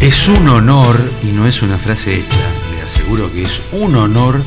[0.00, 2.36] Es un honor, y no es una frase hecha,
[2.74, 4.42] le aseguro que es un honor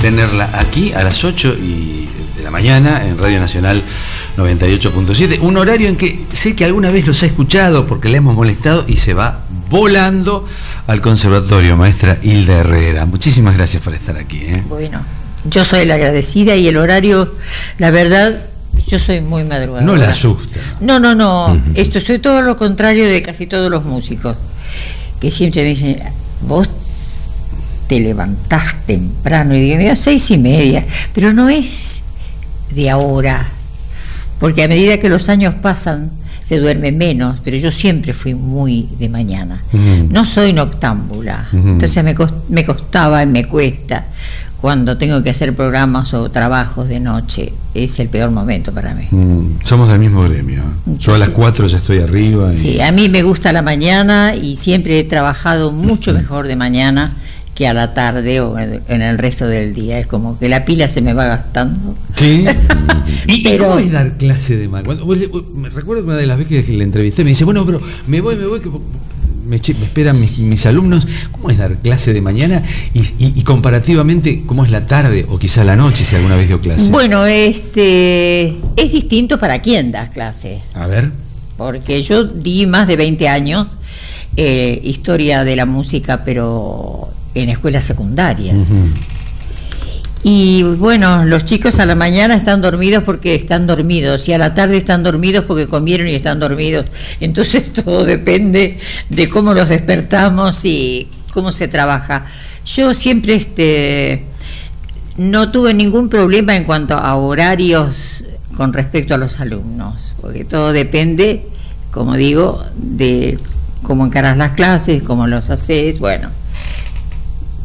[0.00, 3.82] tenerla aquí a las 8 y de la mañana en Radio Nacional
[4.36, 8.36] 98.7, un horario en que sé que alguna vez los ha escuchado porque le hemos
[8.36, 10.46] molestado y se va volando
[10.86, 13.06] al conservatorio, maestra Hilda Herrera.
[13.06, 14.44] Muchísimas gracias por estar aquí.
[14.46, 14.62] ¿eh?
[14.68, 15.00] Bueno,
[15.44, 17.34] yo soy la agradecida y el horario,
[17.78, 18.46] la verdad,
[18.86, 19.84] yo soy muy madrugadora.
[19.84, 20.60] No la asusta.
[20.80, 21.60] No, no, no.
[21.74, 24.36] Esto soy todo lo contrario de casi todos los músicos
[25.20, 25.98] que siempre me dicen,
[26.46, 26.68] vos
[27.86, 29.54] te levantás temprano.
[29.54, 32.02] Y digo, mira, seis y media, pero no es
[32.74, 33.48] de ahora,
[34.38, 38.88] porque a medida que los años pasan se duerme menos, pero yo siempre fui muy
[38.98, 39.62] de mañana.
[40.08, 42.16] No soy noctámbula, entonces me,
[42.48, 44.06] me costaba y me cuesta
[44.60, 49.06] cuando tengo que hacer programas o trabajos de noche, es el peor momento para mí.
[49.10, 50.62] Mm, somos del mismo gremio.
[50.98, 52.54] Yo a las 4 ya estoy arriba.
[52.54, 57.12] Sí, a mí me gusta la mañana y siempre he trabajado mucho mejor de mañana
[57.54, 59.98] que a la tarde o en el resto del día.
[59.98, 61.94] Es como que la pila se me va gastando.
[62.16, 62.44] Sí.
[63.26, 65.00] ¿Y, pero, cómo es dar clase de mañana?
[65.54, 68.20] Me recuerdo que una de las veces que le entrevisté me dice, bueno, pero me
[68.20, 68.70] voy, me voy, que
[69.46, 72.62] me, esperan mis, alumnos, ¿cómo es dar clase de mañana?
[72.94, 76.90] Y, comparativamente, ¿cómo es la tarde o quizá la noche, si alguna vez dio clase?
[76.90, 80.60] Bueno, este es distinto para quién das clase.
[80.74, 81.10] A ver.
[81.56, 83.76] Porque yo di más de 20 años
[84.36, 88.56] eh, historia de la música, pero en escuelas secundarias.
[90.22, 94.54] Y bueno, los chicos a la mañana están dormidos porque están dormidos y a la
[94.54, 96.86] tarde están dormidos porque comieron y están dormidos.
[97.20, 102.26] Entonces todo depende de cómo los despertamos y cómo se trabaja.
[102.66, 104.24] Yo siempre este
[105.16, 108.24] no tuve ningún problema en cuanto a horarios
[108.56, 111.46] con respecto a los alumnos, porque todo depende,
[111.90, 113.38] como digo, de
[113.82, 116.28] cómo encaras las clases, cómo los haces, bueno.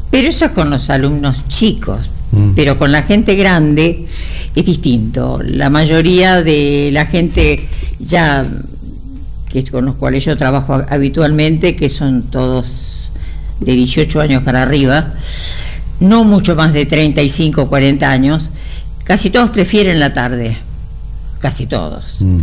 [0.09, 2.51] Pero eso es con los alumnos chicos, Mm.
[2.55, 4.05] Pero con la gente grande
[4.55, 5.39] es distinto.
[5.43, 7.67] La mayoría de la gente
[7.99, 8.45] ya
[9.63, 13.09] que con los cuales yo trabajo habitualmente, que son todos
[13.61, 15.13] de 18 años para arriba,
[16.01, 18.49] no mucho más de 35 o 40 años,
[19.05, 20.57] casi todos prefieren la tarde,
[21.39, 22.21] casi todos.
[22.21, 22.39] Mm.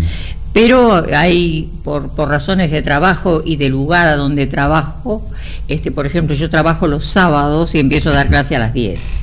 [0.55, 5.23] Pero hay, por, por, razones de trabajo y de lugar a donde trabajo,
[5.69, 9.22] este, por ejemplo, yo trabajo los sábados y empiezo a dar clase a las 10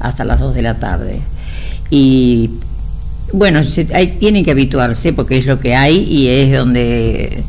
[0.00, 1.20] hasta las 2 de la tarde.
[1.90, 2.50] Y
[3.32, 3.60] bueno,
[3.94, 7.44] hay, tienen que habituarse porque es lo que hay y es donde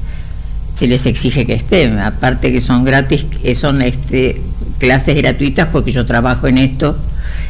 [0.74, 2.00] se les exige que estén.
[2.00, 4.42] Aparte que son gratis, son este,
[4.78, 6.98] clases gratuitas porque yo trabajo en esto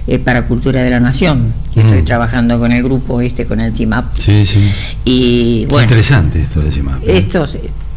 [0.08, 1.54] eh, para Cultura de la Nación.
[1.76, 4.16] Estoy trabajando con el grupo este, con el CIMAP.
[4.16, 4.72] Sí, sí.
[5.06, 7.04] Y bueno, interesante esto del CIMAP.
[7.08, 7.46] Esto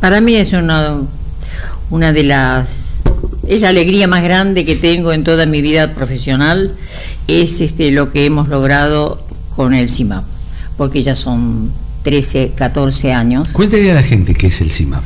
[0.00, 2.91] para mí es una de las
[3.46, 6.74] es la alegría más grande que tengo en toda mi vida profesional,
[7.26, 9.24] es este, lo que hemos logrado
[9.54, 10.24] con el CIMAP,
[10.76, 13.48] porque ya son 13, 14 años.
[13.48, 15.02] Cuéntale a la gente qué es el CIMAP.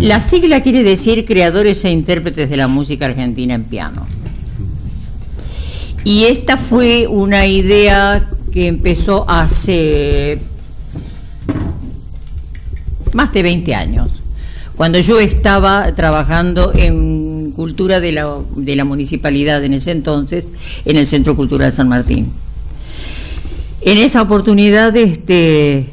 [0.00, 4.06] la sigla quiere decir Creadores e Intérpretes de la Música Argentina en Piano.
[6.04, 10.38] Y esta fue una idea que empezó hace
[13.12, 14.23] más de 20 años
[14.76, 20.52] cuando yo estaba trabajando en cultura de la, de la municipalidad en ese entonces,
[20.84, 22.32] en el Centro Cultural San Martín.
[23.80, 25.86] En esa oportunidad este,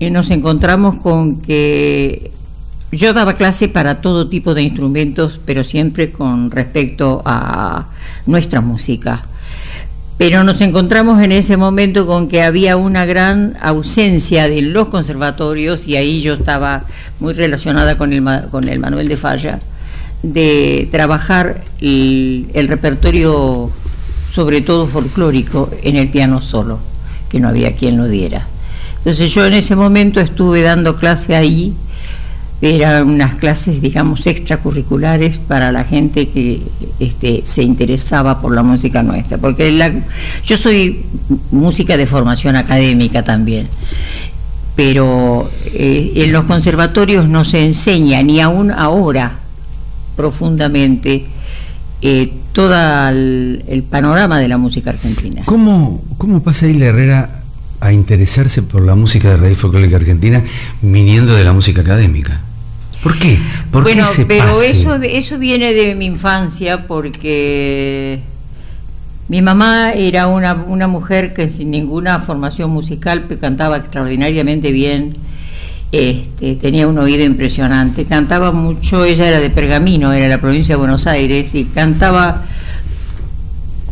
[0.00, 2.32] eh, nos encontramos con que
[2.90, 7.88] yo daba clase para todo tipo de instrumentos, pero siempre con respecto a
[8.26, 9.26] nuestra música.
[10.22, 15.88] Pero nos encontramos en ese momento con que había una gran ausencia de los conservatorios,
[15.88, 16.84] y ahí yo estaba
[17.18, 18.22] muy relacionada con el,
[18.52, 19.58] con el Manuel de Falla,
[20.22, 23.72] de trabajar el, el repertorio,
[24.32, 26.78] sobre todo folclórico, en el piano solo,
[27.28, 28.46] que no había quien lo diera.
[28.98, 31.74] Entonces yo en ese momento estuve dando clase ahí
[32.62, 36.62] eran unas clases, digamos, extracurriculares para la gente que
[37.00, 39.92] este, se interesaba por la música nuestra, porque la,
[40.44, 41.04] yo soy
[41.50, 43.66] música de formación académica también,
[44.76, 49.40] pero eh, en los conservatorios no se enseña, ni aún ahora,
[50.14, 51.24] profundamente,
[52.00, 52.74] eh, todo
[53.08, 55.42] el, panorama de la música argentina.
[55.46, 57.42] ¿Cómo, cómo pasa Hilda Herrera
[57.80, 60.44] a interesarse por la música de raíz folclórica argentina
[60.80, 62.40] viniendo de la música académica?
[63.02, 63.38] ¿Por qué?
[63.70, 68.20] ¿Por bueno, qué pero eso eso viene de mi infancia porque
[69.28, 75.16] mi mamá era una, una mujer que sin ninguna formación musical cantaba extraordinariamente bien
[75.92, 80.74] Este, tenía un oído impresionante, cantaba mucho, ella era de Pergamino, era de la provincia
[80.74, 82.44] de Buenos Aires, y cantaba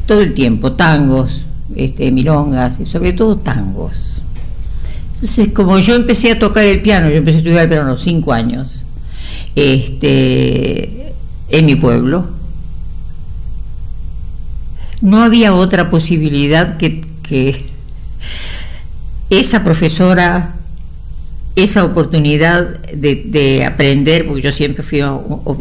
[0.06, 1.44] todo el tiempo tangos,
[1.76, 4.22] este, milongas, y sobre todo tangos.
[5.12, 7.90] Entonces, como yo empecé a tocar el piano, yo empecé a estudiar el piano a
[7.90, 8.84] los cinco años,
[9.54, 11.12] este,
[11.48, 12.28] en mi pueblo,
[15.00, 17.08] no había otra posibilidad que,
[19.30, 20.56] esa profesora
[21.54, 25.00] esa oportunidad de, aprender, porque yo siempre fui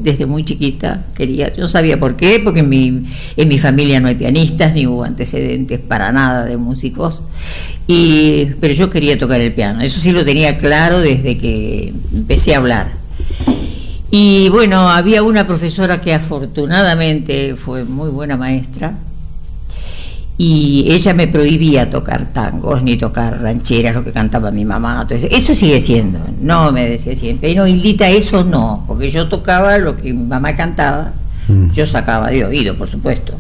[0.02, 3.04] desde muy chiquita, quería, yo sabía por qué, porque en mi,
[3.38, 7.24] en mi familia no hay pianistas, ni hubo antecedentes para nada de músicos,
[7.86, 12.56] y, pero yo quería tocar el piano, eso sí lo tenía claro desde que empecé
[12.56, 12.99] a hablar.
[14.12, 18.96] Y bueno, había una profesora que afortunadamente fue muy buena maestra,
[20.42, 25.02] y ella me prohibía tocar tangos ni tocar rancheras, lo que cantaba mi mamá.
[25.02, 29.78] Entonces, eso sigue siendo, no me decía siempre, no, Hildita, eso no, porque yo tocaba
[29.78, 31.12] lo que mi mamá cantaba,
[31.50, 31.72] mm.
[31.72, 33.34] yo sacaba de oído, por supuesto.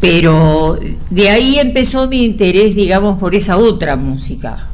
[0.00, 0.78] Pero
[1.10, 4.68] de ahí empezó mi interés, digamos, por esa otra música,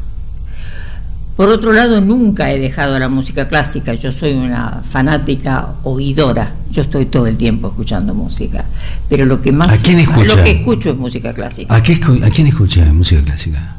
[1.36, 6.82] por otro lado, nunca he dejado la música clásica, yo soy una fanática oidora, yo
[6.82, 8.64] estoy todo el tiempo escuchando música,
[9.08, 10.36] pero lo que más ¿A quién escucha?
[10.36, 11.74] lo que escucho es música clásica.
[11.74, 13.76] ¿A, ¿A quién escucha música clásica?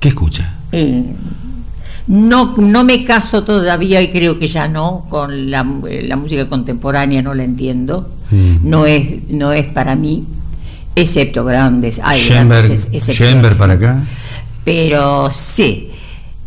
[0.00, 0.54] ¿Qué escucha?
[0.72, 1.04] Eh,
[2.08, 7.34] no, no me caso todavía y creo que ya no con la, música contemporánea, no
[7.34, 8.56] la entiendo, mm.
[8.62, 10.24] no, es, no es para mí,
[10.96, 12.88] excepto grandes, hay grandes
[13.58, 14.04] para acá.
[14.64, 15.90] Pero sí,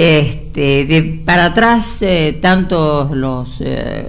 [0.02, 4.08] este, de, para atrás, eh, tanto los, eh,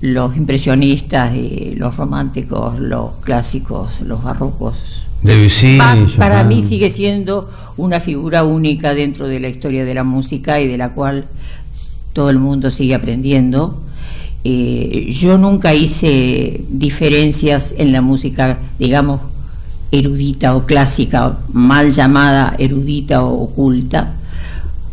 [0.00, 5.04] los impresionistas y los románticos, los clásicos, los barrocos.
[6.18, 10.66] para mí sigue siendo una figura única dentro de la historia de la música y
[10.66, 11.26] de la cual
[12.12, 13.80] todo el mundo sigue aprendiendo.
[14.42, 19.20] Eh, yo nunca hice diferencias en la música, digamos,
[19.92, 24.14] erudita o clásica, mal llamada erudita o oculta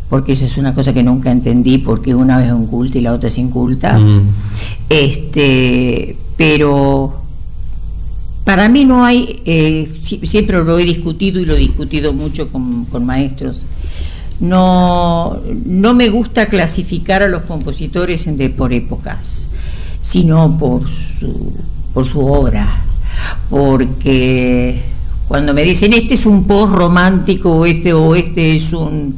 [0.09, 3.01] porque esa es una cosa que nunca entendí, porque una vez es un culto y
[3.01, 3.97] la otra es inculta.
[3.97, 4.29] Mm.
[4.89, 7.27] Este, pero
[8.47, 9.91] para mí no hay, eh,
[10.23, 13.65] siempre lo he discutido y lo he discutido mucho con, maestros,
[14.39, 19.49] no, no me gusta clasificar a los compositores de, por épocas,
[19.99, 20.83] sino por
[21.19, 21.53] su,
[21.93, 22.65] por su obra,
[23.49, 24.81] porque
[25.27, 29.17] cuando me dicen este es un post romántico o este o este es un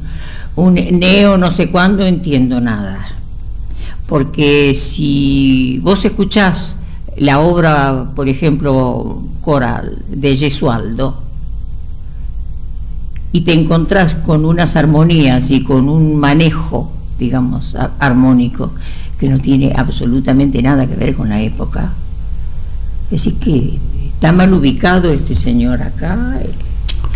[0.55, 2.99] un neo no sé cuándo, entiendo nada.
[4.07, 6.75] Porque si vos escuchás
[7.15, 11.23] la obra, por ejemplo, coral de Gesualdo,
[13.31, 18.71] y te encontrás con unas armonías y con un manejo, digamos, armónico,
[19.19, 21.91] que no tiene absolutamente nada que ver con la época.
[23.11, 26.39] Es decir, que está mal ubicado este señor acá,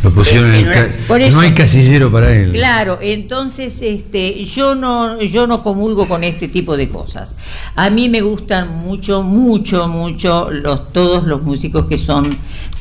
[0.04, 2.52] lo pusieron en el no hay casillero para él.
[2.52, 7.36] Claro, entonces este, yo no yo no comulgo con este tipo de cosas.
[7.76, 12.26] A mí me gustan mucho, mucho, mucho los todos los músicos que son,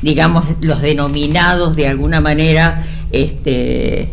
[0.01, 4.09] digamos, los denominados de alguna manera, este,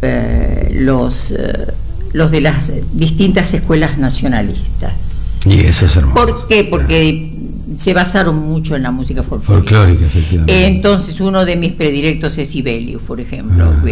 [0.00, 1.72] eh, los eh,
[2.12, 5.38] los de las distintas escuelas nacionalistas.
[5.44, 6.26] Y eso es hermoso.
[6.26, 6.64] ¿Por qué?
[6.64, 7.32] Porque
[7.76, 9.76] se basaron mucho en la música folclórica.
[9.76, 10.66] Folclórica, efectivamente.
[10.66, 13.84] entonces, uno de mis predilectos es Sibelius, por ejemplo, ah.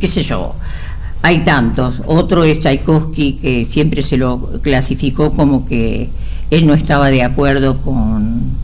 [0.00, 0.54] qué sé yo.
[1.22, 2.00] Hay tantos.
[2.06, 6.08] Otro es Tchaikovsky, que siempre se lo clasificó como que
[6.50, 8.58] él no estaba de acuerdo con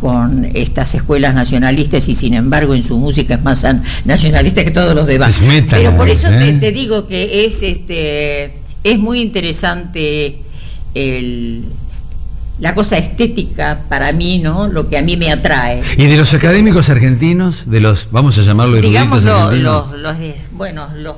[0.00, 3.66] con estas escuelas nacionalistas y sin embargo en su música es más
[4.04, 5.40] nacionalista que todos los demás.
[5.68, 6.52] Pero por eso te, ¿eh?
[6.54, 8.52] te, digo que es este
[8.84, 10.38] es muy interesante
[10.94, 11.64] el,
[12.60, 14.66] la cosa estética para mí, ¿no?
[14.66, 15.82] Lo que a mí me atrae.
[15.96, 20.16] ¿Y de los académicos argentinos, de los, vamos a llamarlo Digamos los, los,
[20.52, 21.16] bueno, los,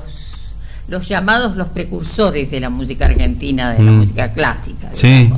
[0.88, 3.97] los llamados los precursores de la música argentina, de la mm.
[3.97, 4.90] música clásica.
[4.92, 5.30] Sí.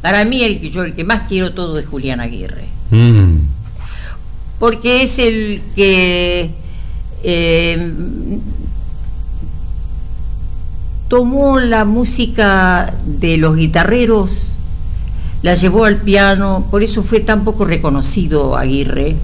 [0.00, 2.64] Para mí el que yo el que más quiero todo es Julián Aguirre.
[2.90, 3.40] Mm.
[4.58, 6.50] Porque es el que
[7.22, 7.92] eh,
[11.08, 14.54] tomó la música de los guitarreros
[15.42, 19.16] la llevó al piano, por eso fue tan poco reconocido Aguirre,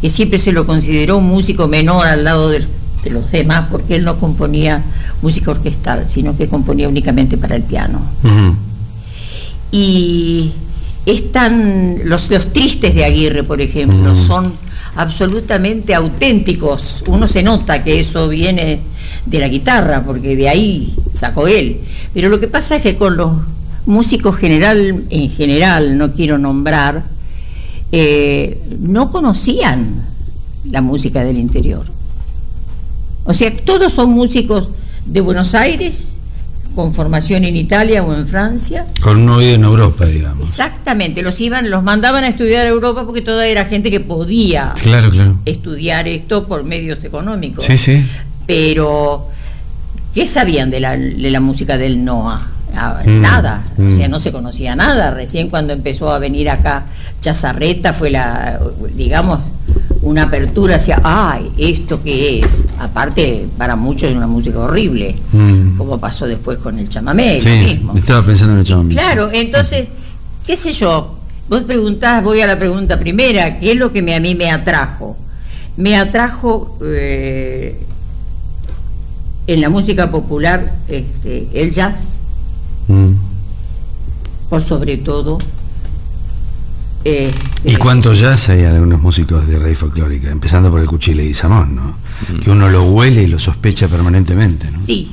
[0.00, 2.66] que siempre se lo consideró un músico menor al lado de,
[3.10, 4.82] los demás, porque él no componía
[5.22, 8.00] música orquestal, sino que componía únicamente para el piano.
[9.70, 10.50] Y
[11.04, 14.52] están los, los tristes de Aguirre, por ejemplo, son
[14.96, 17.04] absolutamente auténticos.
[17.06, 18.80] Uno se nota que eso viene
[19.24, 21.80] de la guitarra, porque de ahí sacó él.
[22.12, 23.30] Pero lo que pasa es que con los
[23.86, 27.04] músicos general, en general, no quiero nombrar,
[27.92, 30.04] eh, no conocían
[30.70, 31.84] la música del interior.
[33.24, 34.70] O sea, todos son músicos
[35.04, 36.16] de Buenos Aires,
[36.74, 38.86] con formación en Italia o en Francia.
[39.02, 40.50] Con un oído en Europa, digamos.
[40.50, 44.74] Exactamente, los iban, los mandaban a estudiar a Europa porque toda era gente que podía
[44.80, 45.38] claro, claro.
[45.46, 47.64] estudiar esto por medios económicos.
[47.64, 48.04] Sí, sí.
[48.46, 49.28] Pero,
[50.14, 52.55] ¿qué sabían de la, de la música del NOA?
[53.04, 53.96] Mm, Nada, o mm.
[53.96, 55.10] sea, no se conocía nada.
[55.12, 56.84] Recién cuando empezó a venir acá
[57.20, 58.60] Chazarreta fue la,
[58.94, 59.40] digamos,
[60.02, 62.64] una apertura hacia, ay, ¿esto qué es?
[62.78, 65.76] Aparte, para muchos es una música horrible, Mm.
[65.76, 67.94] como pasó después con el chamamé, Sí, lo mismo.
[67.96, 68.94] estaba pensando en el chamamé.
[68.94, 69.88] Claro, entonces,
[70.46, 71.18] qué sé yo,
[71.48, 74.50] vos preguntás, voy a la pregunta primera, ¿qué es lo que me, a mí me
[74.50, 75.16] atrajo?
[75.76, 77.78] Me atrajo eh,
[79.46, 82.15] en la música popular este, el jazz,
[82.88, 83.12] Mm.
[84.48, 85.38] por sobre todo.
[87.04, 90.30] este, ¿Y cuántos jazz hay algunos músicos de raíz folclórica?
[90.30, 91.96] Empezando por el Cuchile y Samón, ¿no?
[92.42, 94.84] Que uno lo huele y lo sospecha permanentemente, ¿no?
[94.86, 95.12] Sí.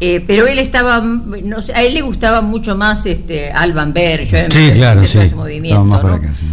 [0.00, 4.52] Eh, pero él estaba, no sé, a él le gustaba mucho más este Alban Berger,
[4.52, 5.18] Sí, claro, sí.
[5.18, 6.16] ese movimiento, Estaba más por ¿no?
[6.16, 6.44] acá, sí.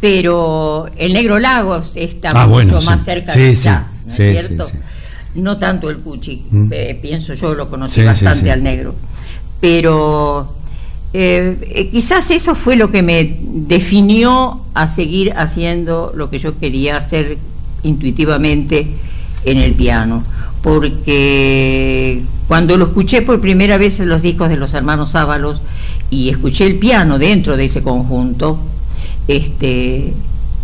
[0.00, 3.04] pero el Negro Lagos está Ah, mucho bueno, más sí.
[3.04, 4.66] cerca Sí, del sí, jazz, ¿no sí, es cierto?
[4.66, 4.72] sí,
[5.36, 6.66] No tanto el Cuchi, Mm.
[6.72, 8.50] eh, pienso yo, lo conocí Sí, sí, bastante sí.
[8.50, 8.96] al negro.
[9.60, 10.54] Pero
[11.12, 16.58] eh, eh, quizás eso fue lo que me definió a seguir haciendo lo que yo
[16.58, 17.38] quería hacer
[17.82, 18.86] intuitivamente
[19.44, 20.24] en el piano.
[20.62, 25.62] Porque cuando lo escuché por primera vez en los discos de los hermanos Ábalos
[26.10, 28.58] y escuché el piano dentro de ese conjunto,
[29.26, 30.12] este,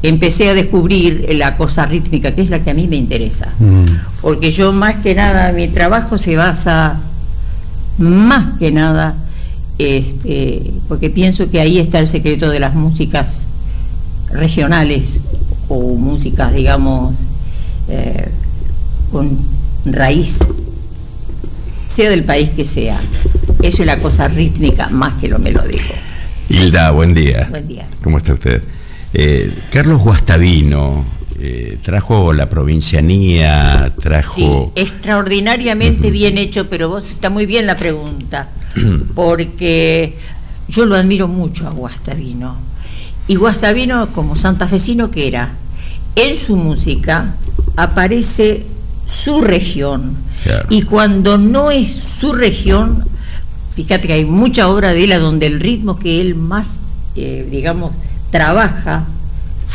[0.02, 3.48] empecé a descubrir la cosa rítmica, que es la que a mí me interesa.
[3.58, 3.84] Mm.
[4.20, 7.00] Porque yo más que nada, mi trabajo se basa
[7.98, 9.14] más que nada,
[9.78, 13.46] este, porque pienso que ahí está el secreto de las músicas
[14.32, 15.20] regionales
[15.68, 17.14] o músicas, digamos,
[17.88, 18.28] eh,
[19.10, 19.38] con
[19.84, 20.38] raíz,
[21.88, 23.00] sea del país que sea.
[23.62, 25.94] Eso es la cosa rítmica más que lo melódico.
[26.48, 27.46] Hilda, buen día.
[27.50, 27.86] Buen día.
[28.02, 28.62] ¿Cómo está usted?
[29.12, 34.72] Eh, Carlos Guastavino eh, trajo la provincianía, Sí, trajo...
[34.74, 38.48] extraordinariamente bien hecho, pero vos está muy bien la pregunta,
[39.14, 40.16] porque
[40.68, 42.56] yo lo admiro mucho a Guastavino.
[43.28, 45.50] Y Guastavino, como santafesino que era,
[46.14, 47.34] en su música
[47.76, 48.64] aparece
[49.06, 50.16] su región.
[50.42, 50.66] Claro.
[50.70, 53.04] Y cuando no es su región,
[53.74, 56.68] fíjate que hay mucha obra de él a donde el ritmo que él más,
[57.14, 57.92] eh, digamos,
[58.30, 59.06] trabaja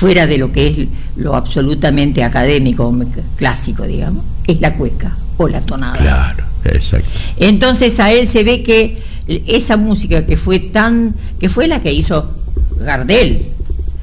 [0.02, 2.92] fuera de lo que es lo absolutamente académico,
[3.36, 5.96] clásico, digamos, es la cueca o la tonada.
[6.00, 7.08] Claro, exacto.
[7.38, 11.94] Entonces a él se ve que esa música que fue tan, que fue la que
[11.94, 12.34] hizo
[12.80, 13.46] Gardel,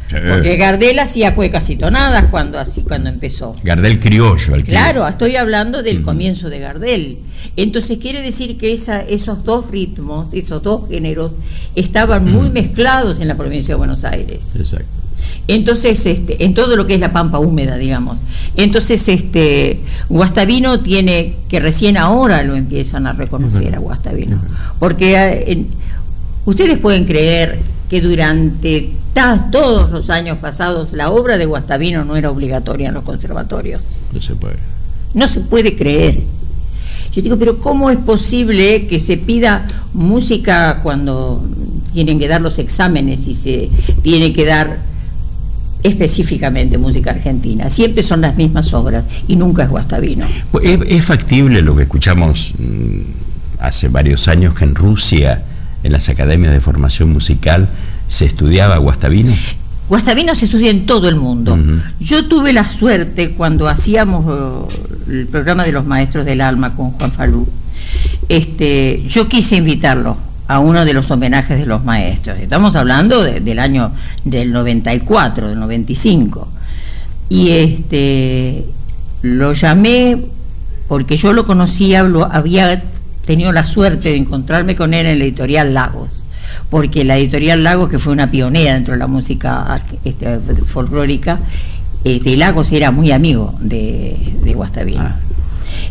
[0.08, 3.56] porque Gardel hacía cuecas y tonadas cuando así cuando empezó.
[3.64, 7.18] Gardel criollo, el Claro, estoy hablando del comienzo de Gardel.
[7.56, 11.32] Entonces quiere decir que esa, esos dos ritmos, esos dos géneros,
[11.74, 14.52] estaban muy mezclados en la provincia de Buenos Aires.
[14.54, 14.97] Exacto.
[15.46, 18.18] Entonces, este, en todo lo que es la pampa húmeda, digamos.
[18.56, 24.40] Entonces, este, Guastavino tiene, que recién ahora lo empiezan a reconocer a Guastavino.
[24.78, 25.64] Porque eh,
[26.44, 27.58] ustedes pueden creer
[27.88, 28.90] que durante
[29.50, 33.82] todos los años pasados la obra de Guastavino no era obligatoria en los conservatorios.
[34.12, 34.56] No se puede.
[35.14, 36.20] No se puede creer.
[37.12, 41.42] Yo digo, pero ¿cómo es posible que se pida música cuando
[41.92, 43.70] tienen que dar los exámenes y se
[44.02, 44.78] tiene que dar
[45.88, 47.68] específicamente música argentina?
[47.68, 50.26] Siempre son las mismas obras y nunca es Guastavino.
[50.62, 55.42] ¿Es, es factible lo que escuchamos mm, hace varios años que en Rusia,
[55.82, 57.68] en las academias de formación musical,
[58.08, 59.34] se estudiaba Guastavino?
[59.88, 61.58] Guastavino se estudia en todo el mundo.
[61.98, 64.70] Yo tuve la suerte cuando hacíamos
[65.08, 67.48] eh, el programa de los maestros del alma con Juan Falú.
[68.28, 72.38] Este, yo quise invitarlo a uno de los homenajes de los maestros.
[72.38, 73.92] Estamos hablando de- del año
[74.24, 76.48] del 94, del 95.
[77.28, 78.64] Y este
[79.22, 80.16] lo llamé
[80.88, 82.82] porque yo lo conocía, lo había
[83.26, 86.24] tenido la suerte de encontrarme con él en la editorial Lagos,
[86.70, 91.40] porque la editorial Lagos, que fue una pionera dentro de la música este, folclórica,
[92.04, 95.02] este, Lagos era muy amigo de, de Guastavino.
[95.02, 95.16] Ah.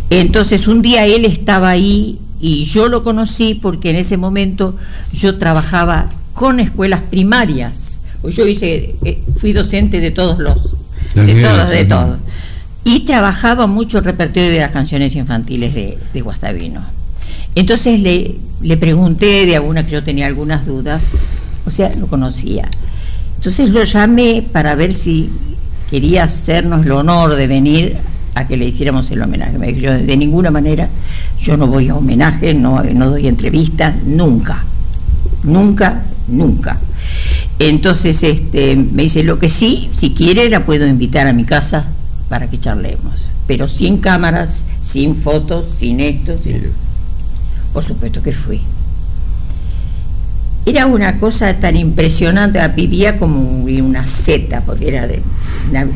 [0.10, 4.76] Entonces un día él estaba ahí y yo lo conocí porque en ese momento
[5.14, 8.00] yo trabajaba con escuelas primarias.
[8.22, 10.76] Pues Yo hice, eh, fui docente de todos los
[11.16, 12.18] de todos, de todos.
[12.84, 16.82] Y trabajaba mucho el repertorio de las canciones infantiles de, de Guastavino.
[17.56, 21.02] Entonces le, le pregunté de alguna que yo tenía algunas dudas,
[21.66, 22.70] o sea, lo conocía.
[23.38, 25.30] Entonces lo llamé para ver si
[25.90, 27.98] quería hacernos el honor de venir
[28.38, 29.58] a que le hiciéramos el homenaje.
[29.58, 30.90] Me dijo, yo de ninguna manera,
[31.40, 34.64] yo no voy a homenaje, no, no doy entrevistas, nunca,
[35.44, 36.80] nunca, nunca.
[37.60, 41.88] Entonces este, me dice, lo que sí, si quiere, la puedo invitar a mi casa
[42.30, 46.36] para que charlemos, pero sin cámaras, sin fotos, sin esto.
[47.74, 48.62] Por supuesto que fui.
[50.68, 55.22] Era una cosa tan impresionante, vivía como una seta, porque era de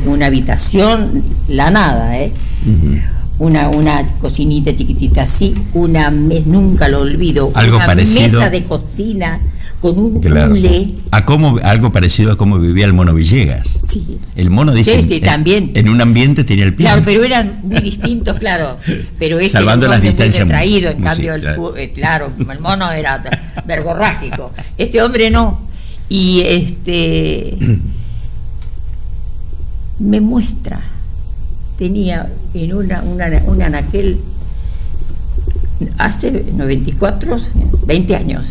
[0.05, 2.31] una, habitación, la nada, ¿eh?
[3.37, 8.21] una, una cocinita chiquitita así, una mesa, nunca lo olvido, Algo una parecido.
[8.21, 9.41] mesa de cocina
[9.81, 10.53] con un Claro.
[10.53, 10.93] hule.
[11.09, 13.79] A cómo, algo parecido a cómo vivía el mono Villegas.
[13.87, 14.19] Sí.
[14.35, 15.01] El mono dice.
[15.01, 15.71] Sí, sí, en- también.
[15.73, 16.97] En un ambiente tenía el piano.
[16.97, 18.77] Claro, pero eran muy distintos, claro.
[19.17, 21.75] Pero este Salvando las hombre muy distancias retraído, en cambio, el, claro.
[21.77, 23.23] eh, claro, el mono era
[23.65, 24.51] verborrágico.
[24.77, 25.61] Este hombre no.
[26.09, 27.57] Y este
[29.99, 30.79] me muestra,
[31.77, 34.19] tenía en una, una, un anaquel
[35.97, 37.37] hace 94,
[37.85, 38.47] 20 años.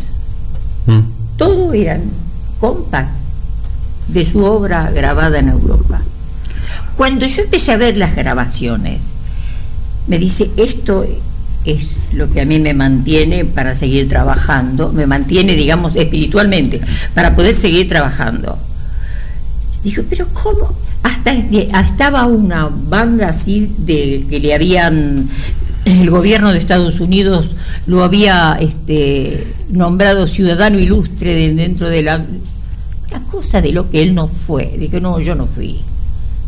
[0.87, 0.99] Mm.
[1.37, 2.03] Todo eran
[2.59, 3.11] compact
[4.07, 6.01] de su obra grabada en Europa.
[6.97, 9.01] Cuando yo empecé a ver las grabaciones,
[10.07, 11.05] me dice, esto
[11.65, 16.81] es lo que a mí me mantiene para seguir trabajando, me mantiene, digamos, espiritualmente,
[17.13, 18.57] para poder seguir trabajando.
[19.83, 20.75] Dijo, pero ¿cómo?
[21.03, 25.27] Hasta estaba una banda así de que le habían
[25.85, 27.55] el gobierno de Estados Unidos
[27.87, 32.25] lo había este, nombrado ciudadano ilustre de- dentro de la
[33.11, 34.73] la cosa de lo que él no fue.
[34.79, 35.81] Dije, no, yo no fui.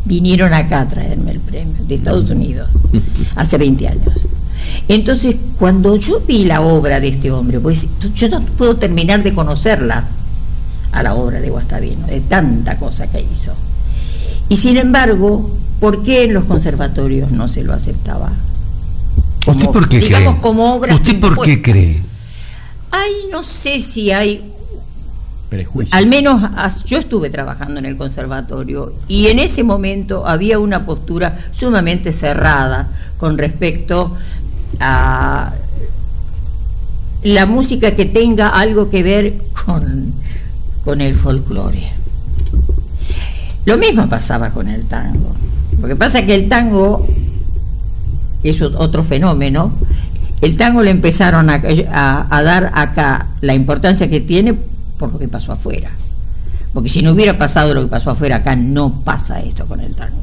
[0.06, 2.70] Vinieron acá a traerme el premio de Estados Unidos
[3.36, 4.14] hace 20 años.
[4.88, 9.34] Entonces, cuando yo vi la obra de este hombre, pues yo no puedo terminar de
[9.34, 10.04] conocerla
[10.92, 13.52] a la obra de Guastavino, de tanta cosa que hizo.
[14.48, 18.32] Y sin embargo, ¿por qué en los conservatorios no se lo aceptaba?
[19.46, 20.42] ¿Usted por qué digamos cree?
[20.42, 22.02] como ¿Usted por qué cree?
[22.90, 24.50] Ay, no sé si hay
[25.50, 25.94] Prejuicio.
[25.96, 30.86] al menos as- yo estuve trabajando en el conservatorio y en ese momento había una
[30.86, 34.16] postura sumamente cerrada con respecto
[34.80, 35.52] a
[37.22, 40.12] la música que tenga algo que ver con,
[40.84, 41.90] con el folclore.
[43.64, 45.34] Lo mismo pasaba con el tango.
[45.80, 47.06] Lo que pasa es que el tango
[48.44, 49.72] es ot- otro fenómeno.
[50.40, 51.62] El tango le empezaron a,
[52.30, 54.54] a- dar acá la importancia que tiene
[54.98, 55.90] por lo que pasó afuera.
[56.72, 59.94] Porque si no hubiera pasado lo que pasó afuera, acá no pasa esto con el
[59.94, 60.22] tango.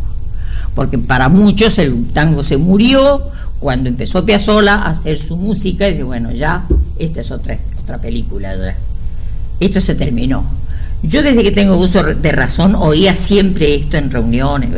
[0.75, 3.23] Porque para muchos el tango se murió
[3.59, 6.65] cuando empezó Piazzolla a hacer su música y dice, bueno, ya,
[6.99, 8.55] esta es otra, otra película.
[8.55, 8.75] ya.
[9.59, 10.43] Esto se terminó.
[11.03, 14.69] Yo desde que tengo uso de razón oía siempre esto en reuniones.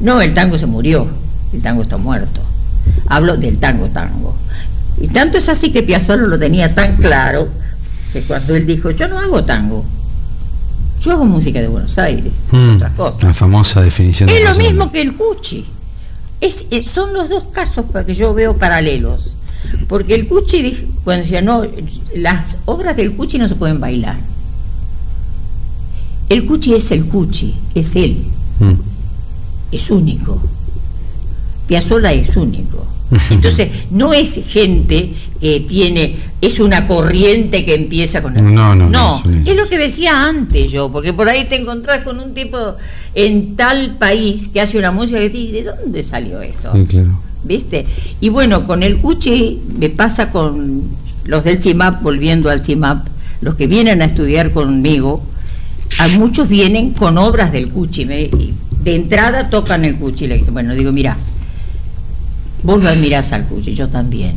[0.00, 1.06] No, el tango se murió,
[1.52, 2.40] el tango está muerto.
[3.08, 4.36] Hablo del tango tango.
[5.00, 7.48] Y tanto es así que Piazzolla lo tenía tan claro
[8.12, 9.84] que cuando él dijo, yo no hago tango,
[11.00, 13.26] yo hago música de Buenos Aires, es Mm, otra cosa.
[13.26, 15.66] La famosa definición de Es lo mismo que el Cuchi.
[16.40, 19.32] Es, es- son los dos casos que yo veo paralelos.
[19.88, 21.62] Porque el Cuchi, cuando decía, no,
[22.14, 24.16] las obras del Cuchi no se pueden bailar.
[26.28, 28.24] El Cuchi es el Cuchi, es él,
[28.60, 28.72] Mm.
[29.70, 30.40] es único.
[31.72, 32.86] Piazzolla es único.
[33.30, 38.44] Entonces, no es gente que tiene, es una corriente que empieza con el...
[38.54, 42.04] No, no, no, no es lo que decía antes yo, porque por ahí te encontrás
[42.04, 42.58] con un tipo
[43.14, 46.72] en tal país que hace una música que dices, ¿de dónde salió esto?
[46.74, 47.18] Sí, claro.
[47.44, 47.86] ¿Viste?
[48.20, 50.82] Y bueno, con el Cuchi me pasa con
[51.24, 53.06] los del CIMAP, volviendo al CIMAP,
[53.40, 55.22] los que vienen a estudiar conmigo,
[55.98, 58.04] a muchos vienen con obras del Cuchi.
[58.04, 58.30] me-
[58.82, 61.16] de entrada tocan el Cuchi y le dicen, bueno, digo, mira,
[62.62, 64.36] vos lo admirás al Cuchi, yo también.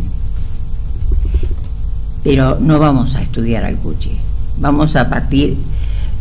[2.24, 4.18] Pero no vamos a estudiar al Cuchi.
[4.58, 5.58] Vamos a partir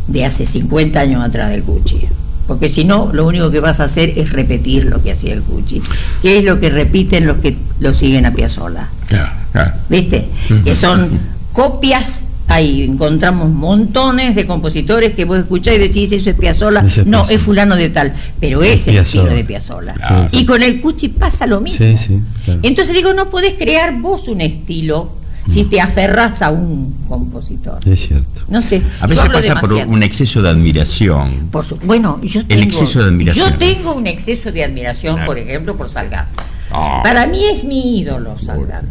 [0.07, 2.07] de hace 50 años atrás del Cuchi.
[2.47, 5.41] Porque si no, lo único que vas a hacer es repetir lo que hacía el
[5.41, 5.81] Cuchi,
[6.21, 8.89] que es lo que repiten los que lo siguen a Piazzolla.
[9.07, 9.73] Claro, claro.
[9.89, 10.27] ¿Viste?
[10.63, 11.09] Que son
[11.51, 16.97] copias, ahí encontramos montones de compositores que vos escuchás y decís, eso es Piazzolla, es
[16.97, 17.35] no, Piazzolla.
[17.35, 19.01] es fulano de tal, pero Es es el Piazzolla.
[19.23, 19.93] estilo de Piazzolla.
[19.93, 20.27] Claro.
[20.31, 21.77] Y con el Cuchi pasa lo mismo.
[21.85, 22.59] Sí, sí, claro.
[22.63, 25.11] Entonces digo, no podés crear vos un estilo
[25.47, 27.77] si te aferras a un compositor.
[27.85, 28.41] Es cierto.
[28.47, 28.81] No sé.
[28.99, 31.49] A veces pasa por un exceso de admiración.
[31.51, 33.51] Por su- bueno, yo tengo, exceso de admiración.
[33.51, 35.27] Yo tengo un exceso de admiración, Claro.
[35.27, 36.27] por ejemplo, por Salgado.
[36.77, 37.01] Ah.
[37.03, 38.87] Para mí es mi ídolo, Salgado.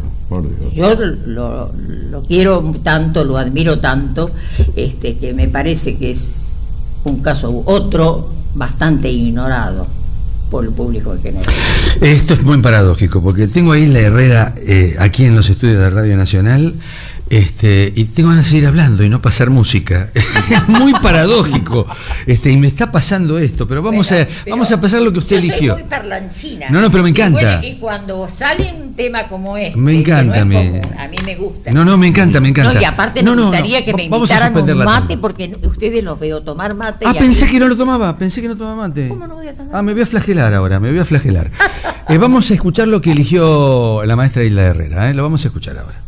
[0.73, 1.71] Yo lo,
[2.09, 4.31] lo quiero tanto, lo admiro tanto,
[4.75, 6.55] este, que me parece que es
[7.03, 9.85] un caso otro bastante ignorado
[10.49, 11.53] por el público en general.
[12.01, 15.89] Esto es muy paradójico, porque tengo ahí la Herrera eh, aquí en los estudios de
[15.91, 16.73] Radio Nacional.
[17.29, 20.09] Este, y tengo ganas de seguir hablando y no pasar música.
[20.15, 21.87] Es muy paradójico.
[22.27, 25.19] Este, y me está pasando esto, pero vamos a pero vamos a pasar lo que
[25.19, 25.73] usted yo soy eligió.
[25.73, 26.69] muy parlanchina.
[26.69, 27.39] No, no, pero me Y encanta.
[27.41, 31.07] bueno, Y, cuando sale un tema como este, Me encanta, no es me- común, a
[31.07, 31.71] mí me gusta.
[31.71, 32.73] No, no, me encanta, me encanta.
[32.75, 35.17] No, y aparte No, me no, no, gustaría que me vamos a invitaran un mate
[35.17, 37.05] porque ustedes los veo tomar mate.
[37.07, 39.09] Ah, y pensé mí- que no lo tomaba, pensé que no tomaba mate.
[39.09, 39.75] ¿Cómo no voy a tomar?
[39.75, 41.49] Ah, me voy a flagelar ahora, me voy a flagelar.
[42.07, 45.15] Eh, vamos a escuchar lo que eligió la maestra Hilda Herrera, ¿eh?
[45.15, 46.03] lo vamos a escuchar ahora.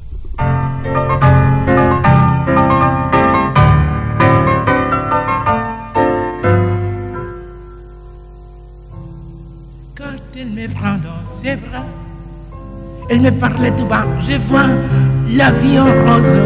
[10.68, 11.86] Me prend dans ses bras,
[13.10, 14.70] elle me parlait tout bas, je vois
[15.30, 16.38] la vie en rose.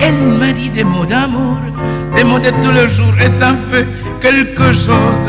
[0.00, 1.56] Elle m'a dit des mots d'amour,
[2.16, 3.86] des mots de tous les jours, et ça fait
[4.20, 5.28] quelque chose.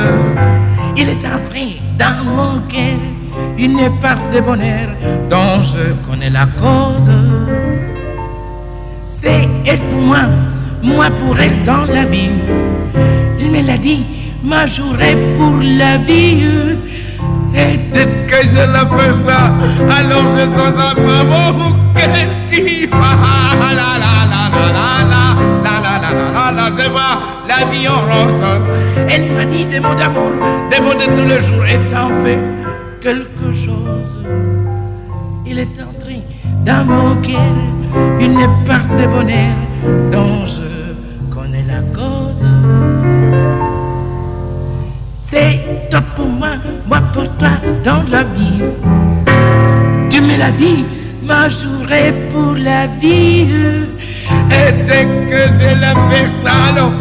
[0.98, 3.00] Il est entré dans mon cœur
[3.58, 4.90] une part de bonheur
[5.30, 7.12] dont je connais la cause.
[9.06, 10.24] C'est elle pour moi,
[10.82, 12.30] moi pour elle dans la vie.
[13.40, 14.04] Il me l'a dit,
[14.44, 16.76] ma journée pour la vie.
[17.56, 19.40] Tête que je la fais ça,
[19.98, 25.26] alors je sens un vraiment qu'elle dit la la la la la la la
[26.78, 27.16] je vois
[27.48, 28.44] la vie en rose.
[29.10, 30.32] Elle m'a dit des mots d'amour,
[30.70, 32.40] des mots de tous les jours, et ça en fait
[33.02, 34.18] quelque chose.
[35.46, 36.22] Il est entré
[36.66, 37.54] dans mon cœur
[38.20, 39.56] une part de bonheur
[40.12, 40.65] dont je
[45.90, 46.50] toi pour moi,
[46.88, 47.50] moi pour toi
[47.84, 48.62] dans la vie.
[50.10, 50.86] Tu me l'as dit,
[51.24, 53.48] ma journée pour la vie.
[54.52, 56.92] Et dès que je la fais ça, alors,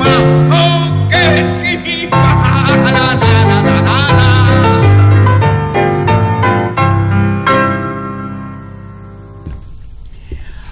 [0.00, 0.22] main,
[0.52, 0.76] oh,
[1.10, 3.14] que la
[3.70, 3.75] la.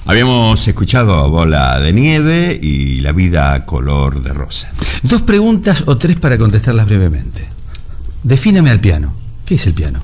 [0.06, 4.70] Habíamos escuchado Bola de Nieve y La vida color de rosa.
[5.02, 7.48] Dos preguntas o tres para contestarlas brevemente.
[8.22, 9.14] Defíname al piano.
[9.46, 10.00] ¿Qué es el piano?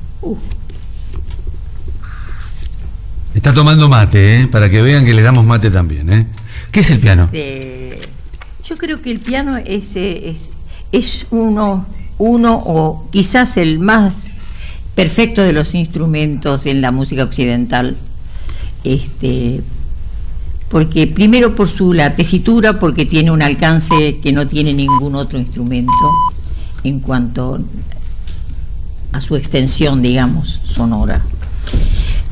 [3.34, 4.46] Está tomando mate, ¿eh?
[4.46, 6.10] para que vean que le damos mate también.
[6.10, 6.26] ¿eh?
[6.72, 7.28] ¿Qué es el piano?
[7.34, 8.00] Eh,
[8.64, 10.50] yo creo que el piano es, es,
[10.92, 11.84] es uno,
[12.16, 14.14] uno o quizás el más
[14.94, 17.98] perfecto de los instrumentos en la música occidental.
[18.82, 19.60] Este,
[20.70, 25.38] porque primero por su la tesitura, porque tiene un alcance que no tiene ningún otro
[25.38, 25.92] instrumento
[26.84, 27.58] en cuanto
[29.10, 31.22] a su extensión, digamos, sonora.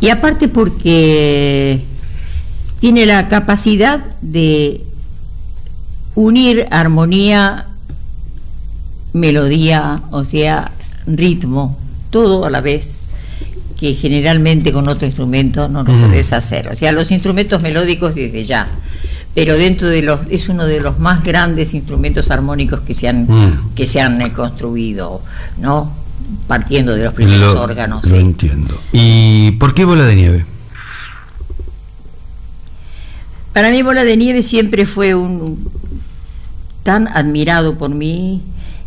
[0.00, 1.82] Y aparte porque
[2.78, 4.84] tiene la capacidad de
[6.14, 7.66] unir armonía,
[9.12, 10.70] melodía, o sea,
[11.08, 11.76] ritmo,
[12.10, 12.97] todo a la vez,
[13.78, 16.02] que generalmente con otro instrumento no lo Mm.
[16.02, 16.68] podés hacer.
[16.68, 18.66] O sea, los instrumentos melódicos desde ya,
[19.34, 23.26] pero dentro de los, es uno de los más grandes instrumentos armónicos que se han,
[23.28, 23.74] Mm.
[23.76, 25.22] que se han eh, construido,
[25.60, 25.92] ¿no?
[26.48, 28.04] Partiendo de los primeros Lo- órganos.
[28.04, 28.16] Lo sí.
[28.16, 28.74] entiendo.
[28.92, 30.44] ¿Y por qué bola de nieve?
[33.52, 35.68] Para mí Bola de Nieve siempre fue un
[36.84, 38.40] tan admirado por mí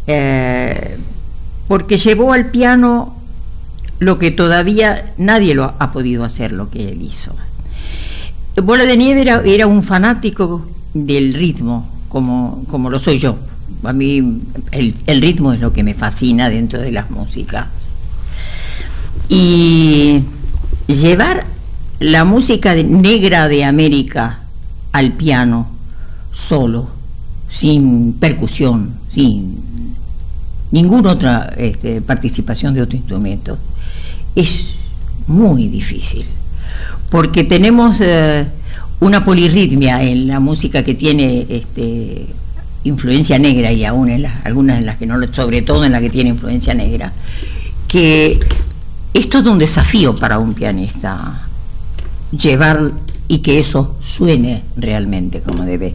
[0.08, 0.98] eh,
[1.68, 3.16] porque llevó al piano
[4.02, 7.36] lo que todavía nadie lo ha podido hacer lo que él hizo.
[8.64, 13.38] Bola de Nieve era, un fanático del ritmo, como, como lo soy yo.
[13.84, 17.94] A mí el, ritmo es lo que me fascina dentro de las músicas.
[19.30, 20.24] Y
[20.88, 21.46] llevar
[22.00, 24.40] la música negra de América
[24.94, 25.70] al piano
[26.32, 26.90] solo,
[27.50, 29.58] sin percusión, sin
[30.72, 33.60] ninguna otra este, participación de otro instrumento,
[34.36, 34.76] es
[35.28, 36.26] muy difícil,
[37.10, 38.48] porque tenemos eh,
[39.00, 42.28] una polirritmia en la música que tiene este,
[42.84, 46.02] influencia negra y aún en las, algunas en las que no, sobre todo en la
[46.02, 47.13] que tiene influencia negra,
[47.88, 48.39] que
[49.13, 51.48] es todo un desafío para un pianista
[52.32, 52.91] llevar
[53.28, 55.94] y que eso suene realmente como debe,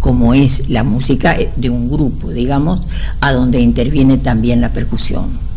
[0.00, 2.82] como es la música de un grupo, digamos,
[3.20, 5.47] a donde interviene también la percusión.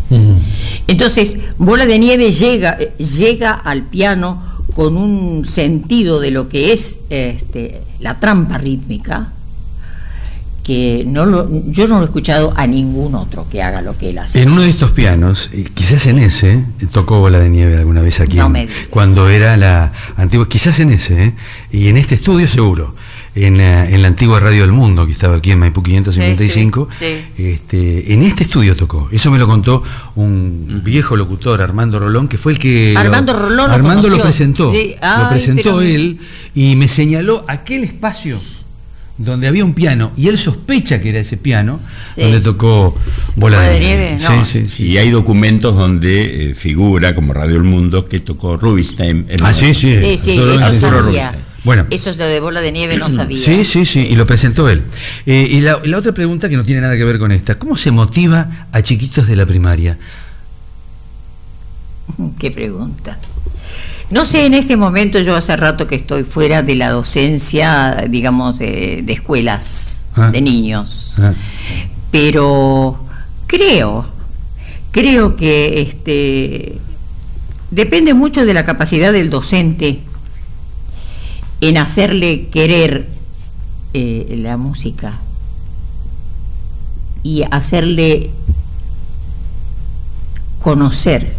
[0.88, 4.42] Entonces, Bola de Nieve llega, llega al piano
[4.74, 9.30] con un sentido de lo que es este, la trampa rítmica,
[10.64, 14.12] que no lo, yo no lo he escuchado a ningún otro que haga lo que
[14.12, 14.42] él hace.
[14.42, 18.20] En uno de estos pianos, quizás en ese, eh, tocó Bola de Nieve alguna vez
[18.20, 21.36] aquí, No me cuando era la antigua, quizás en ese, eh,
[21.72, 22.96] y en este estudio seguro,
[23.34, 27.06] en, eh, en la antigua Radio del Mundo, que estaba aquí en Maipú 555, Sí,
[27.38, 29.08] sí, Este, en este estudio tocó.
[29.12, 29.84] Eso me lo contó
[30.16, 32.94] un viejo locutor, Armando Rolón, que fue el que...
[32.98, 36.20] Armando Rolón lo Armando lo presentó, Sí, lo presentó pero- él,
[36.56, 38.40] y me señaló aquel espacio
[39.18, 41.80] donde había un piano, y él sospecha que era ese piano,
[42.16, 42.24] Sí.
[42.24, 42.98] donde tocó
[43.36, 44.18] Bola de Nieve.
[44.20, 44.46] No.
[44.46, 44.84] sí, sí.
[44.88, 49.28] Y hay documentos donde eh, figura, como Radio El Mundo, que tocó Rubinstein.
[49.34, 49.94] Ah, la- sí, sí.
[49.96, 50.90] Sí, sí, Todo eso.
[51.64, 51.86] Bueno.
[51.92, 53.38] Eso es lo de bola de nieve, no sabía.
[53.38, 54.84] Sí, sí, sí, y lo presentó él.
[55.26, 57.78] Eh, y la, la otra pregunta que no tiene nada que ver con esta, ¿cómo
[57.78, 59.98] se motiva a chiquitos de la primaria?
[62.40, 63.18] Qué pregunta.
[64.10, 68.60] No sé, en este momento yo hace rato que estoy fuera de la docencia, digamos,
[68.60, 70.30] de, de escuelas Ah.
[70.30, 71.14] de niños.
[71.20, 71.34] Ah,
[72.12, 73.00] Pero
[73.48, 74.06] creo,
[74.92, 76.80] creo que este
[77.70, 80.02] depende mucho de la capacidad del docente
[81.62, 83.08] en hacerle querer
[83.94, 85.20] eh, la música
[87.24, 88.32] y hacerle
[90.60, 91.34] conocer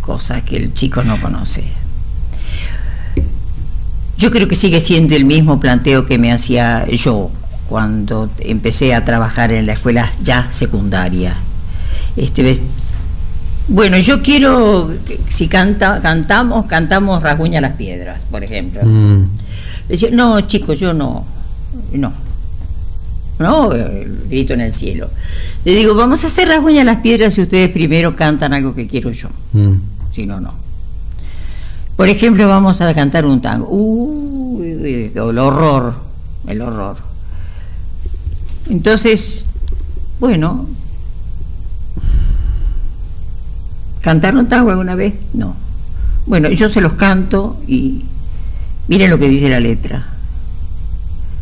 [0.00, 1.64] cosas que el chico no conoce.
[4.18, 7.30] Yo creo que sigue siendo el mismo planteo que me hacía yo
[7.68, 11.36] cuando empecé a trabajar en la escuela ya secundaria.
[12.16, 12.60] Este,
[13.68, 14.90] bueno, yo quiero,
[15.28, 18.80] si canta, cantamos, cantamos Rasguña las Piedras, por ejemplo.
[18.82, 19.28] mm,
[19.88, 21.24] Decía, no, chicos, yo no,
[21.92, 22.12] no.
[23.38, 23.70] No,
[24.28, 25.08] grito en el cielo.
[25.64, 29.12] Le digo, vamos a hacer Rasguña las Piedras si ustedes primero cantan algo que quiero
[29.12, 29.28] yo.
[29.52, 29.72] mm.
[30.12, 30.52] Si no, no.
[31.96, 33.68] Por ejemplo, vamos a cantar un tango.
[33.70, 35.94] Uy, el horror,
[36.46, 36.96] el horror.
[38.68, 39.44] Entonces,
[40.20, 40.66] bueno,
[44.00, 45.14] ¿cantaron tango alguna vez?
[45.32, 45.54] No.
[46.26, 48.04] Bueno, yo se los canto y
[48.88, 50.06] miren lo que dice la letra.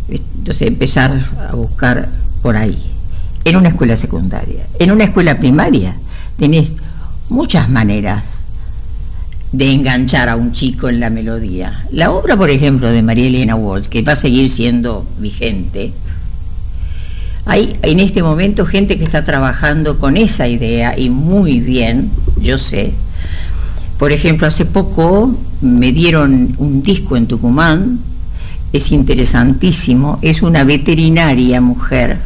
[0.09, 1.13] Entonces empezar
[1.49, 2.09] a buscar
[2.43, 2.81] por ahí.
[3.45, 4.67] En una escuela secundaria.
[4.79, 5.97] En una escuela primaria
[6.37, 6.77] tenés
[7.29, 8.41] muchas maneras
[9.53, 11.85] de enganchar a un chico en la melodía.
[11.91, 15.93] La obra, por ejemplo, de María Elena Walsh, que va a seguir siendo vigente,
[17.47, 22.59] hay en este momento gente que está trabajando con esa idea y muy bien, yo
[22.59, 22.93] sé.
[23.99, 27.99] Por ejemplo, hace poco me dieron un disco en Tucumán,
[28.73, 32.19] es interesantísimo, es una veterinaria mujer,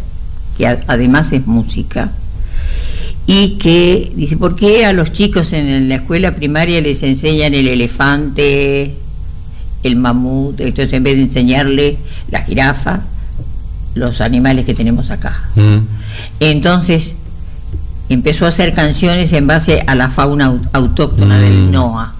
[0.59, 2.11] que además es música,
[3.27, 7.69] y que dice, ¿por qué a los chicos en la escuela primaria les enseñan el
[7.69, 8.97] elefante,
[9.85, 11.97] el mamut, entonces en vez de enseñarle
[12.31, 13.03] la jirafa,
[13.95, 15.45] los animales que tenemos acá?
[15.55, 15.79] Mm.
[16.41, 17.15] Entonces
[18.11, 21.41] empezó a hacer canciones en base a la fauna au- autóctona Mm.
[21.41, 22.15] del NOA,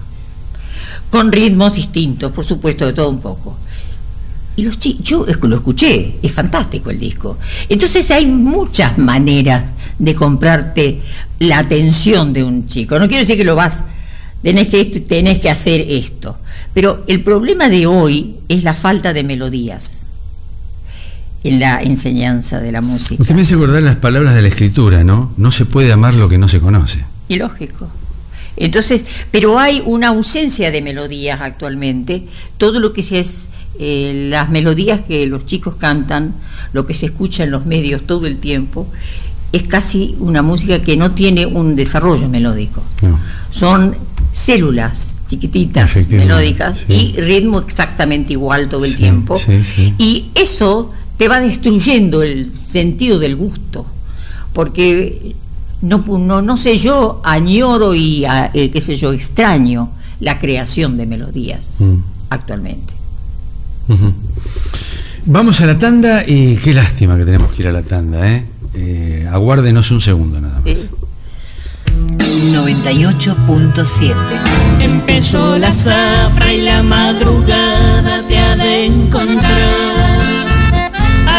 [1.09, 3.57] con ritmos distintos, por supuesto, de todo un poco.
[4.55, 7.37] Y los yo lo escuché, es fantástico el disco.
[7.69, 11.01] Entonces hay muchas maneras de comprarte
[11.39, 12.99] la atención de un chico.
[12.99, 13.83] No quiero decir que lo vas,
[14.43, 16.37] tenés que, tenés que hacer esto.
[16.73, 20.05] Pero el problema de hoy es la falta de melodías
[21.43, 23.21] la enseñanza de la música.
[23.21, 25.31] Usted me hace acordar las palabras de la escritura, ¿no?
[25.37, 27.03] No se puede amar lo que no se conoce.
[27.27, 27.87] Y lógico.
[28.57, 32.27] Entonces, pero hay una ausencia de melodías actualmente.
[32.57, 33.47] Todo lo que se es
[33.79, 36.35] eh, las melodías que los chicos cantan,
[36.73, 38.87] lo que se escucha en los medios todo el tiempo,
[39.51, 42.83] es casi una música que no tiene un desarrollo melódico.
[43.01, 43.19] No.
[43.49, 43.95] Son
[44.31, 47.13] células chiquititas, melódicas, sí.
[47.15, 49.37] y ritmo exactamente igual todo el Sí, tiempo.
[49.37, 49.93] sí.
[49.97, 50.91] Y eso
[51.21, 53.85] te va destruyendo el sentido del gusto,
[54.53, 55.35] porque
[55.83, 60.97] no, no, no sé yo, añoro y, a- eh, qué sé yo, extraño la creación
[60.97, 61.97] de melodías Mm.
[62.31, 62.93] actualmente.
[65.27, 68.43] Vamos a la tanda y qué lástima que tenemos que ir a la tanda, ¿eh?
[68.73, 70.75] Eh, aguárdenos un segundo nada más.
[70.79, 70.89] ¿sí?
[72.51, 74.15] 98.7
[74.79, 79.90] Empezó la zafra y la madrugada te ha de encontrar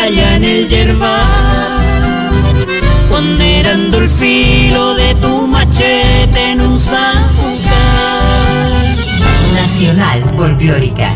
[0.02, 2.24] allá en el yerbal,
[3.08, 7.22] ponderando el filo de tu machete en un zapucar.
[9.54, 11.12] Nacional Folclórica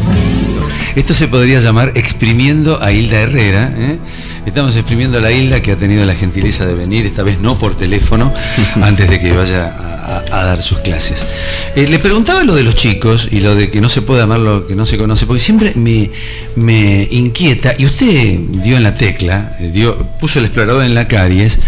[0.95, 3.99] Esto se podría llamar exprimiendo a Hilda Herrera, ¿eh?
[4.47, 7.59] Estamos exprimiendo a la Hilda que ha tenido la gentileza de venir, esta vez no
[7.59, 8.33] por teléfono,
[8.81, 11.27] antes de que vaya a, a- a dar sus clases.
[11.75, 14.39] Eh, le preguntaba lo de los chicos y lo de que no se puede amar
[14.39, 16.11] lo que no se conoce, porque siempre me,
[16.55, 21.09] me inquieta, y usted dio en la tecla, eh, dio, puso el explorador en la
[21.09, 21.59] caries,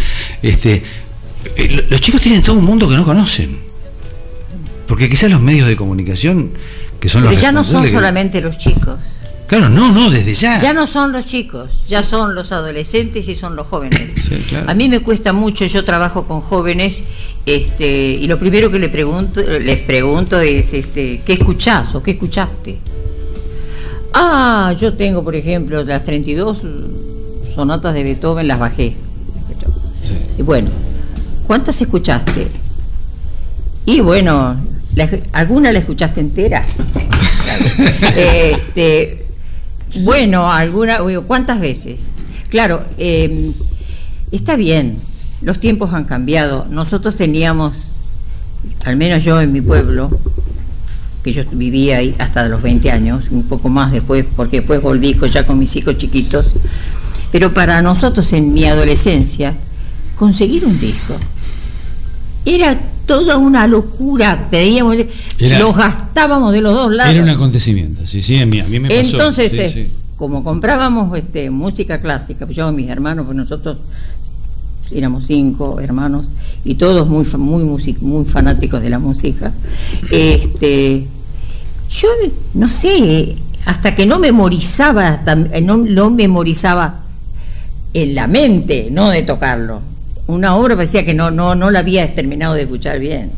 [0.42, 0.82] este,
[1.56, 3.58] eh, lo- los chicos tienen todo un mundo que no conocen.
[4.86, 6.52] Porque quizás los medios de comunicación,
[7.00, 8.98] que son los Pero ya no son que- solamente los chicos.
[9.48, 10.58] Claro, no, no, desde ya.
[10.58, 14.12] Ya no son los chicos, ya son los adolescentes y son los jóvenes.
[14.22, 14.68] Sí, claro.
[14.70, 17.02] A mí me cuesta mucho, yo trabajo con jóvenes,
[17.46, 22.10] este, y lo primero que le pregunto, les pregunto es, este, ¿qué escuchás o qué
[22.10, 22.76] escuchaste?
[24.12, 26.58] Ah, yo tengo, por ejemplo, las 32
[27.54, 28.96] sonatas de Beethoven, las bajé.
[30.38, 30.68] Y bueno,
[31.46, 32.48] ¿cuántas escuchaste?
[33.86, 34.56] Y bueno,
[34.94, 36.66] la- ¿alguna la escuchaste entera?
[38.16, 39.17] este,
[39.96, 42.00] bueno, alguna, ¿cuántas veces?
[42.48, 43.52] Claro, eh,
[44.30, 44.98] está bien,
[45.42, 46.66] los tiempos han cambiado.
[46.70, 47.88] Nosotros teníamos,
[48.84, 50.10] al menos yo en mi pueblo,
[51.22, 55.16] que yo vivía ahí hasta los 20 años, un poco más después, porque después volví
[55.32, 56.46] ya con mis hijos chiquitos.
[57.30, 59.54] Pero para nosotros en mi adolescencia,
[60.16, 61.14] conseguir un disco
[62.44, 64.46] era toda una locura.
[64.48, 64.96] Teníamos,
[65.40, 67.12] Era- los gastábamos de los dos lados.
[67.12, 69.00] Era un acontecimiento, sí, sí, a mí, a mí me pasó.
[69.00, 69.92] Entonces, sí, eh, sí.
[70.16, 73.78] como comprábamos este, música clásica, yo y mis hermanos, pues nosotros
[74.92, 76.28] éramos cinco hermanos
[76.64, 79.52] y todos muy muy music- muy fanáticos de la música.
[80.10, 81.06] Este,
[81.90, 82.08] yo
[82.54, 87.00] no sé, hasta que no memorizaba, hasta, eh, no lo memorizaba
[87.94, 89.80] en la mente, no de tocarlo.
[90.28, 93.30] Una obra parecía que no no no la había terminado de escuchar bien.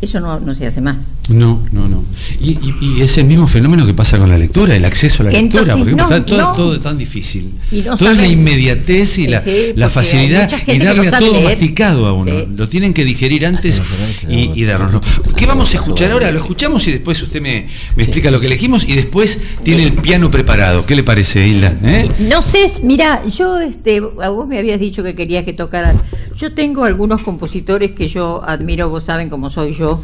[0.00, 0.96] Eso no, no se hace más.
[1.28, 2.02] No, no, no.
[2.40, 5.26] Y, y- y es el mismo fenómeno que pasa con la lectura, el acceso a
[5.26, 6.52] la Entonces, lectura, porque no, está todo, no.
[6.54, 7.52] todo tan difícil.
[7.70, 11.20] Y no Toda es la inmediatez y la, Sí, la facilidad y darle no a
[11.20, 11.44] todo leer.
[11.44, 12.24] masticado a uno.
[12.32, 12.48] Sí.
[12.56, 13.80] Lo tienen que digerir antes
[14.28, 15.00] y, y darnoslo.
[15.36, 16.32] ¿Qué vamos a escuchar ahora?
[16.32, 19.92] Lo escuchamos y después usted me, me explica lo que elegimos y después tiene el
[19.92, 20.84] piano preparado.
[20.84, 21.74] ¿Qué le parece, Hilda?
[21.84, 22.10] ¿Eh?
[22.28, 25.96] No sé, mira, yo, este, a vos me habías dicho que querías que tocaran.
[26.36, 30.00] Yo tengo algunos compositores que yo admiro, vos saben cómo soy yo,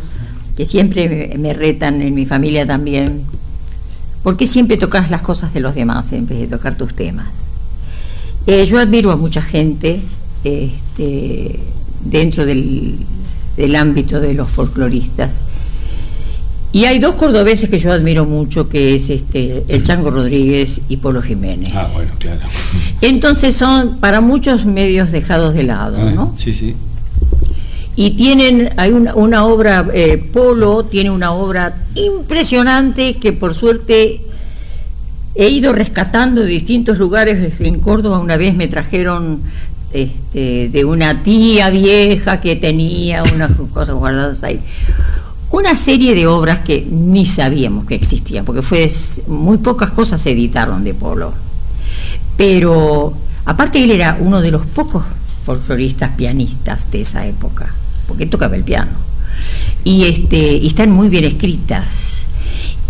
[0.56, 3.22] que siempre me, retan en mi familia también.
[4.22, 7.28] ¿Por qué siempre tocas las cosas de los demás en vez de tocar tus temas?
[8.46, 10.00] Eh, yo admiro a mucha gente
[10.44, 11.60] este,
[12.04, 12.98] dentro del,
[13.56, 15.32] del ámbito de los folcloristas.
[16.70, 20.98] Y hay dos cordobeses que yo admiro mucho, que es este, el Chango Rodríguez y
[20.98, 21.70] Polo Jiménez.
[21.74, 22.40] Ah, bueno, claro.
[23.00, 26.34] Entonces son para muchos medios dejados de lado, Ah, ¿no?
[26.36, 26.74] Sí, sí.
[27.96, 34.20] Y tienen, hay una, una obra, eh, Polo tiene una obra impresionante que por suerte
[35.34, 37.60] he ido rescatando de distintos lugares.
[37.60, 39.40] En Córdoba una vez me trajeron
[39.92, 44.60] este, de una tía vieja que tenía unas cosas guardadas ahí.
[45.50, 48.90] Una serie de obras que ni sabíamos que existían, porque fue
[49.26, 51.32] muy pocas cosas se editaron de Polo.
[52.36, 55.04] Pero aparte él era uno de los pocos
[55.42, 57.74] folcloristas pianistas de esa época,
[58.06, 58.92] porque tocaba el piano.
[59.84, 62.26] Y este están muy bien escritas.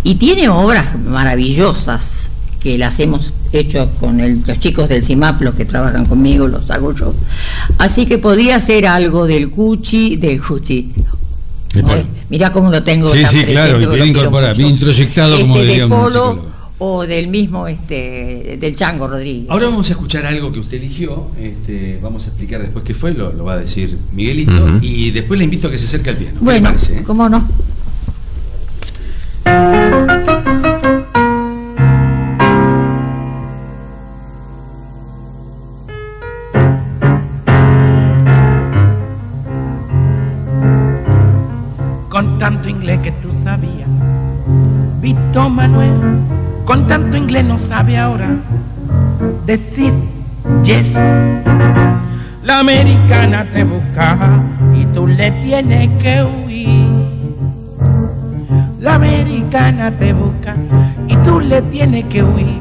[0.03, 5.65] Y tiene obras maravillosas que las hemos hecho con los chicos del CIMAP, los que
[5.65, 7.13] trabajan conmigo, los hago yo.
[7.77, 10.93] Así que podría ser algo del Cuchi, del Cuchi.
[11.73, 12.03] Polo.
[12.29, 13.07] Mirá cómo lo tengo.
[13.11, 16.45] Sí, tan sí, presente, claro, bien incorporado, bien introyectado, como Este, diría de Polo
[16.81, 19.49] o del mismo, este, del Chango Rodríguez.
[19.49, 23.13] Ahora vamos a escuchar algo que usted eligió, este, vamos a explicar después qué fue,
[23.13, 24.79] lo, lo va a decir Miguelito, Ujú.
[24.81, 26.33] y después le invito a que se acerque al piano.
[26.39, 27.03] ¿Qué le bueno, parece, eh?
[27.05, 27.45] ¿cómo no?
[42.49, 43.87] Tanto inglés que tú sabías.
[45.01, 45.91] Víctor Manuel,
[46.65, 48.29] con tanto inglés no sabe ahora
[49.45, 49.93] decir
[50.63, 50.97] yes.
[52.43, 54.17] La americana te busca
[54.75, 56.87] y tú le tienes que huir.
[58.79, 60.55] La americana te busca
[61.07, 62.57] y tú le tienes que huir.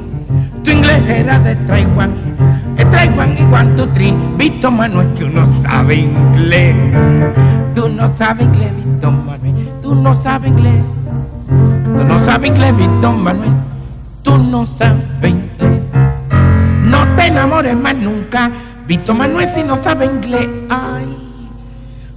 [0.64, 2.10] Tu inglés era de Taiwán,
[2.76, 3.86] de Taiwán y one, two.
[4.36, 6.76] Víctor Manuel, tú no sabes inglés.
[7.74, 9.47] Tú no sabes inglés, Víctor Manuel.
[9.88, 10.82] Tú no sabes inglés.
[11.96, 13.52] Tú no sabes inglés, Víctor Manuel.
[14.22, 15.80] Tú no sabes inglés.
[16.82, 18.50] No te enamores más nunca,
[18.86, 20.46] Víctor Manuel, si no sabes inglés.
[20.68, 21.06] Ay,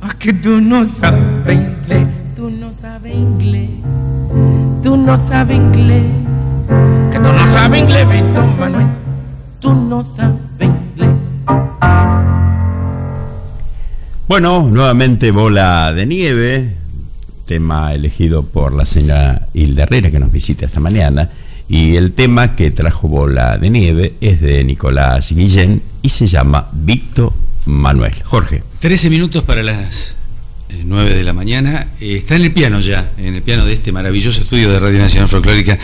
[0.01, 2.07] ay, que tú no sabes inglés.
[2.35, 3.69] Tú no sabes inglés.
[4.83, 6.03] Tú no sabes inglés.
[7.09, 8.87] Que tú no sabes inglés, Víctor Manuel.
[9.61, 11.11] Tú no sabes inglés.
[14.27, 16.80] Bueno, nuevamente bola de nieve,
[17.45, 21.29] tema elegido por la señora Hilda Herrera que nos visita esta mañana.
[21.67, 26.69] Y el tema que trajo Bola de Nieve es de Nicolás Guillén y se llama
[26.73, 27.33] Víctor
[27.65, 28.13] Manuel.
[28.23, 28.63] Jorge.
[28.79, 30.15] 13 minutos para las
[30.83, 31.87] 9 de la mañana.
[31.99, 34.99] Eh, está en el piano ya, en el piano de este maravilloso estudio de Radio
[34.99, 35.77] Nacional Folclórica,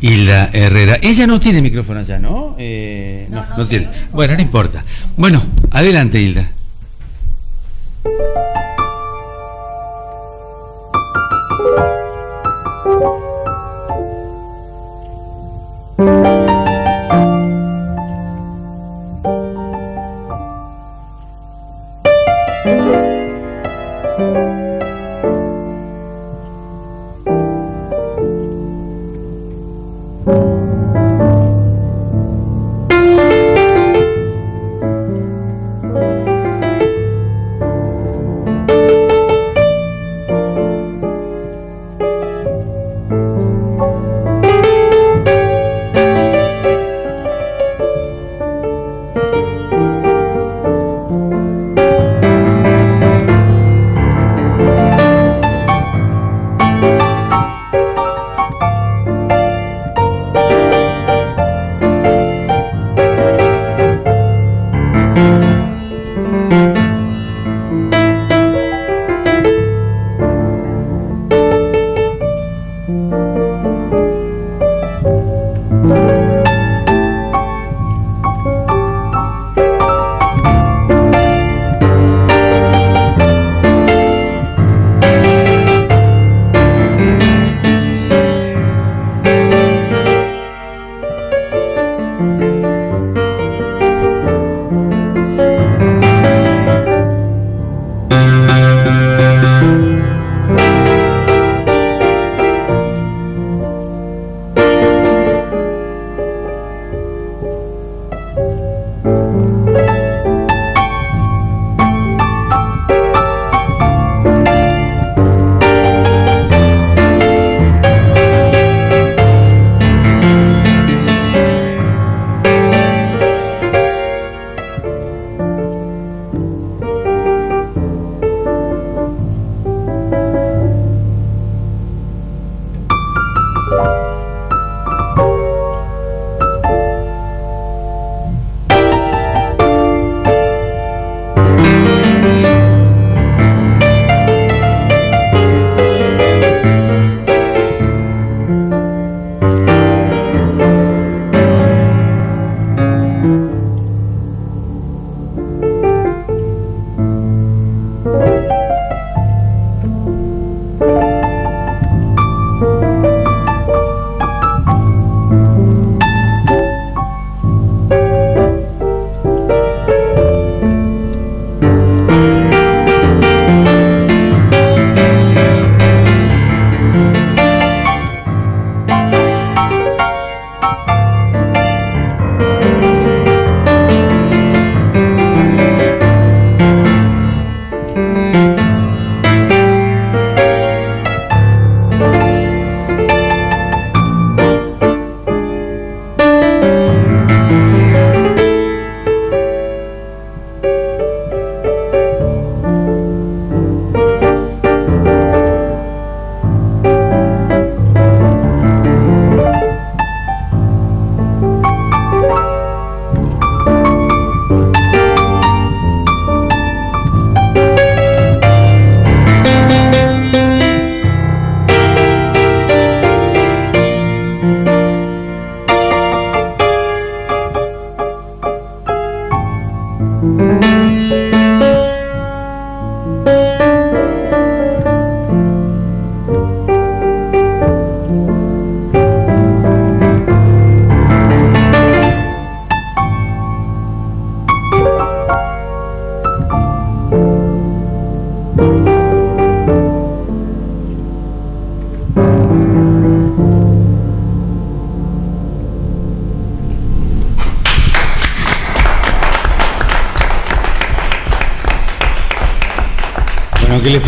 [0.00, 0.98] Hilda Herrera.
[1.02, 2.56] Ella no tiene micrófono allá, ¿no?
[2.58, 3.88] Eh, no, no, tiene.
[4.12, 4.84] Bueno, no importa.
[5.16, 6.50] Bueno, adelante, Hilda.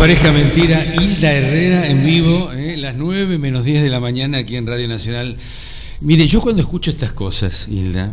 [0.03, 4.57] Pareja mentira, Hilda Herrera en vivo, eh, las 9 menos 10 de la mañana aquí
[4.57, 5.37] en Radio Nacional.
[6.01, 8.11] Mire, yo cuando escucho estas cosas, Hilda,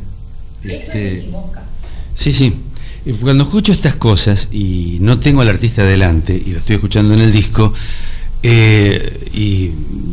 [0.62, 1.28] este,
[2.14, 2.54] sí, sí,
[3.04, 7.12] eh, cuando escucho estas cosas y no tengo al artista delante y lo estoy escuchando
[7.12, 7.74] en el disco,
[8.44, 9.72] eh, y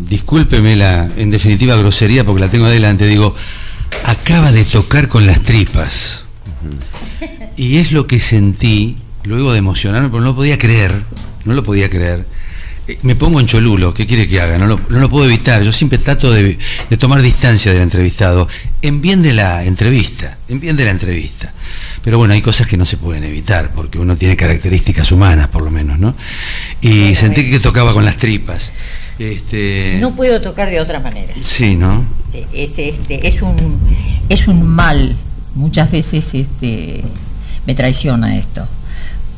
[0.09, 3.36] discúlpeme la, en definitiva, grosería porque la tengo adelante, digo,
[4.03, 6.25] acaba de tocar con las tripas.
[7.55, 11.03] Y es lo que sentí luego de emocionarme, porque no podía creer,
[11.48, 12.26] no lo podía creer.
[12.88, 14.58] Eh, Me pongo en cholulo, ¿qué quiere que haga?
[14.58, 15.64] No lo, no lo puedo evitar.
[15.64, 16.58] Yo siempre trato de,
[16.89, 18.48] de tomar distancia del entrevistado,
[18.82, 21.54] en bien de la entrevista, en bien de la entrevista.
[22.04, 25.64] Pero bueno, hay cosas que no se pueden evitar, porque uno tiene características humanas, por
[25.64, 26.16] lo menos, ¿no?
[26.82, 28.72] Y sentí es- que tocaba con las tripas.
[29.20, 31.34] Este, No puedo tocar de otra manera.
[31.41, 32.06] Sí, ¿no?
[32.54, 33.56] Es, este, es, un,
[34.30, 35.16] es un mal.
[35.56, 37.02] Muchas veces este,
[37.66, 38.68] me traiciona esto.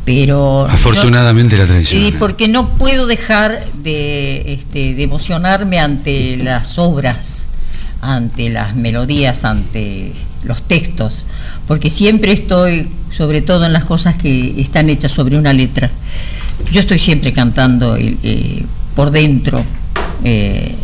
[0.06, 0.66] Pero.
[0.68, 2.04] yo- Afortunadamente la traición.
[2.04, 7.46] y porque no puedo dejar de, este, de emocionarme ante las obras,
[8.02, 11.26] ante las melodías, ante los textos,
[11.68, 15.92] porque siempre estoy, sobre todo en las cosas que están hechas sobre una letra,
[16.72, 18.64] yo estoy siempre cantando eh, eh,
[18.96, 19.64] por dentro.
[20.24, 20.76] eh,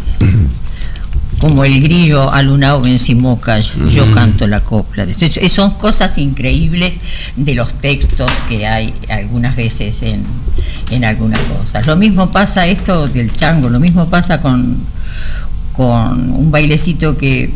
[1.39, 5.03] como el grillo alunado en Simoca, yo canto la copla.
[5.03, 6.93] Entonces, son cosas increíbles
[7.35, 10.23] de los textos que hay algunas veces en,
[10.91, 11.85] en algunas cosas.
[11.85, 14.77] Lo mismo pasa esto del chango, lo mismo pasa con,
[15.73, 17.51] con un bailecito que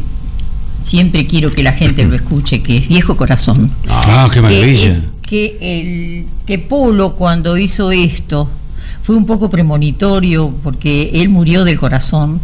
[0.84, 4.90] siempre quiero que la gente lo escuche, que es Viejo Corazón Ah, qué que, maravilla.
[4.90, 8.50] es- que el que Polo cuando hizo esto
[9.10, 12.40] fue un poco premonitorio porque él murió del corazón.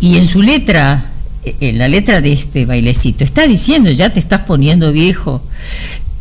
[0.00, 1.04] Y en su letra
[1.44, 5.40] eh, en la letra de este bailecito está diciendo ya te estás poniendo viejo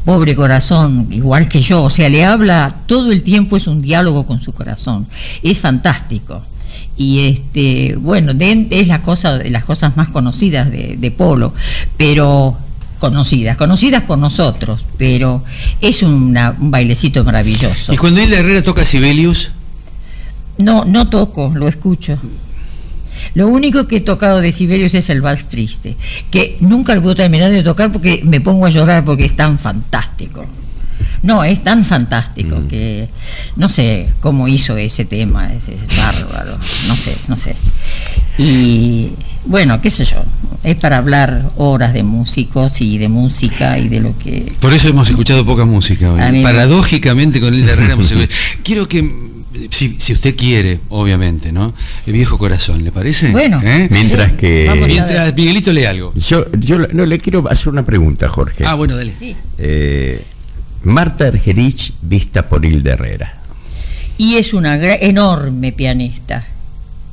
[0.06, 1.82] pobre corazón igual que yo.
[1.86, 5.08] O sea le habla todo el tiempo es un diálogo con su corazón.
[5.42, 6.44] Es fantástico.
[6.96, 11.56] Y este bueno de- es la cosa de las cosas más conocidas de, Polo
[11.98, 12.56] pero
[13.00, 15.44] conocidas conocidas por nosotros pero
[15.82, 17.92] es un bailecito maravilloso.
[17.92, 19.50] Y cuando Hilda Herrera toca Sibelius,
[20.60, 22.18] no no toco lo escucho
[23.34, 25.98] lo único que he tocado de Sibelius es el vals triste
[26.32, 29.58] que nunca lo puedo terminar de tocar porque me pongo a llorar porque es tan
[29.58, 30.46] fantástico
[31.22, 33.10] no, es tan fantástico que
[33.58, 36.58] no sé cómo hizo ese tema, es, es bárbaro,
[36.88, 37.56] no sé, no sé.
[38.38, 39.10] Y
[39.46, 40.24] bueno, qué sé yo,
[40.64, 44.54] es para hablar horas de músicos y de música y de lo que...
[44.62, 46.42] por eso hemos escuchado poca música hoy.
[46.42, 47.98] Paradójicamente con Hilda Herrera
[48.64, 49.12] Quiero que,
[49.70, 51.74] si, si usted quiere, obviamente, ¿no?
[52.06, 53.30] El viejo corazón, ¿le parece?
[53.32, 53.88] Bueno, ¿Eh?
[53.92, 54.70] Mientras que-.
[54.88, 56.14] Mientras Miguelito lee algo.
[56.16, 58.66] Yo, yo no le quiero hacer una pregunta, Jorge.
[58.66, 59.14] Ah, bueno, dale.
[59.18, 59.36] Sí.
[59.58, 60.24] Eh,
[60.84, 63.36] Marta Ergerich vista por Hilda Herrera.
[64.18, 66.46] Y es una enorme pianista,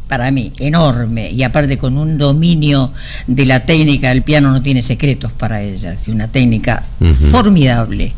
[0.09, 1.31] para mí, enorme.
[1.31, 2.93] Y aparte con un dominio
[3.27, 6.85] de la técnica del piano no tiene secretos para ella, es una técnica
[7.31, 8.15] formidable.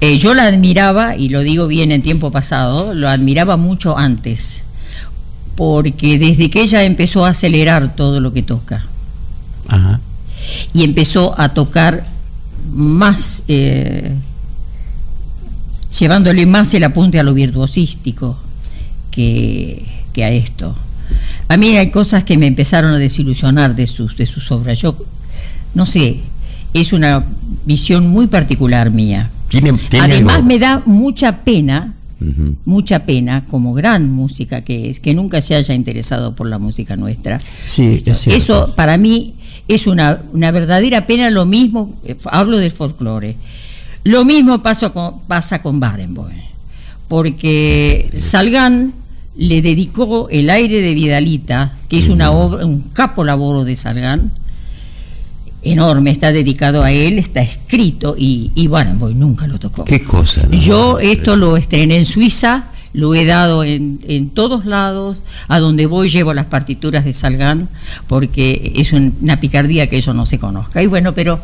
[0.00, 4.64] Eh, yo la admiraba, y lo digo bien en tiempo pasado, lo admiraba mucho antes,
[5.54, 8.86] porque desde que ella empezó a acelerar todo lo que toca,
[9.66, 10.00] Ajá.
[10.72, 12.06] y empezó a tocar
[12.72, 14.14] más, eh,
[15.98, 18.38] llevándole más el apunte a lo virtuosístico
[19.10, 20.74] que, que a esto.
[21.48, 24.78] A mí hay cosas que me empezaron a desilusionar de sus, de sus obras.
[24.80, 24.96] Yo,
[25.74, 26.18] no sé,
[26.74, 27.24] es una
[27.64, 29.30] visión muy particular mía.
[29.48, 31.94] Tiene, tiene Además algo- me da mucha pena,
[32.66, 36.96] mucha pena, como gran música que es, que nunca se haya interesado por la música
[36.96, 37.38] nuestra.
[37.64, 38.30] Sí, es cierto.
[38.42, 39.34] Eso para mí
[39.68, 43.36] es una, una verdadera pena, lo mismo, eh, hablo del folclore,
[44.04, 46.36] lo mismo pasa con, pasa con Barenboim,
[47.08, 48.92] porque Salgán
[49.38, 54.32] le dedicó el aire de Vidalita, que es una obra, un capo laboro de Salgán,
[55.62, 59.84] enorme, está dedicado a él, está escrito y, y Barenboim nunca lo tocó.
[59.84, 60.42] Qué cosa.
[60.46, 60.56] ¿no?
[60.56, 65.18] Yo esto lo estrené en Suiza, lo he dado en, en todos lados,
[65.48, 67.68] a donde voy llevo las partituras de Salgán,
[68.06, 70.82] porque es un- una picardía que eso no se conozca.
[70.82, 71.40] Y bueno, pero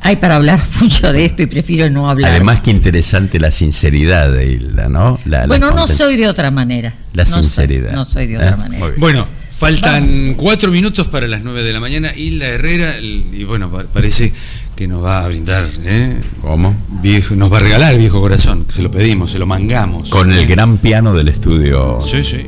[0.00, 2.30] hay para hablar mucho de esto y prefiero no hablar.
[2.32, 5.18] Además, que interesante la sinceridad de Hilda, ¿no?
[5.24, 6.94] La- la bueno, no soy de otra manera.
[7.14, 7.92] La No soy- sinceridad.
[7.92, 8.36] no soy de ¿Eh?
[8.38, 8.86] otra manera.
[8.96, 12.12] Bueno, faltan cuatro minutos para las nueve de la mañana.
[12.14, 14.32] Hilda Herrera, y bueno, pa- parece
[14.76, 16.16] que nos va a brindar, ¿eh?
[16.40, 16.76] ¿Cómo?
[17.02, 18.66] Viejo, nos va a regalar viejo corazón.
[18.68, 20.08] Se lo pedimos, se lo mangamos.
[20.10, 21.98] Con el gran piano del estudio.
[22.00, 22.46] Sí, sí.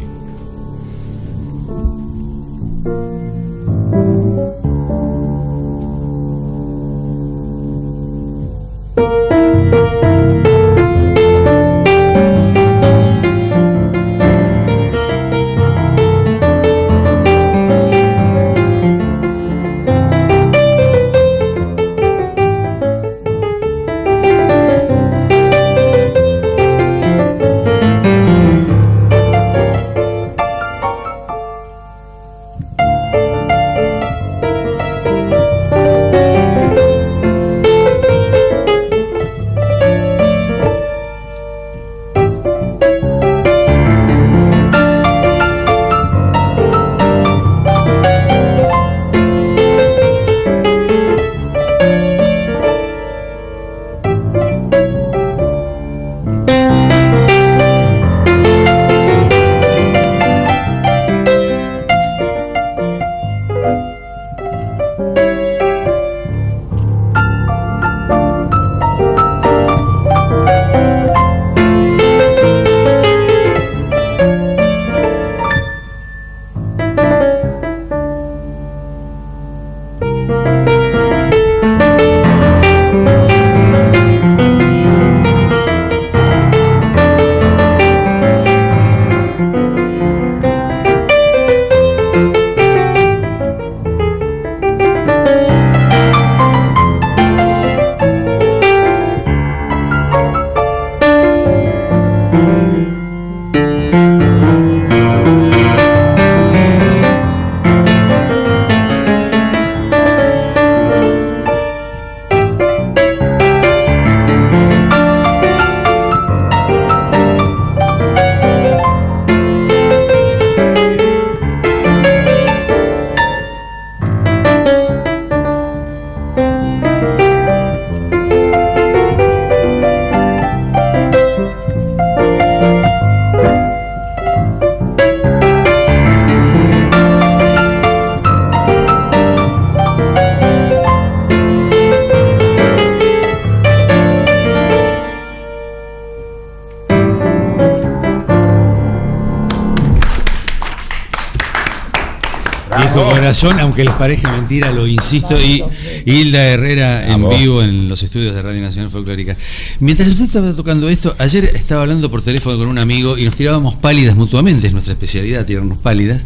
[153.48, 155.38] Aunque les parezca mentira, lo insisto.
[155.40, 155.64] Y
[156.04, 157.38] Hilda Herrera en Vamos.
[157.38, 159.34] vivo en los estudios de Radio Nacional Folclórica.
[159.78, 163.34] Mientras usted estaba tocando esto, ayer estaba hablando por teléfono con un amigo y nos
[163.34, 166.22] tirábamos pálidas mutuamente, es nuestra especialidad, tirarnos pálidas.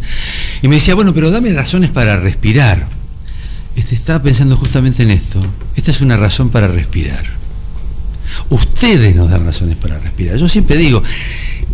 [0.63, 2.89] Y me decía, bueno, pero dame razones para respirar.
[3.77, 5.41] Este, estaba pensando justamente en esto.
[5.77, 7.25] Esta es una razón para respirar.
[8.51, 10.37] Ustedes nos dan razones para respirar.
[10.37, 11.03] Yo siempre digo,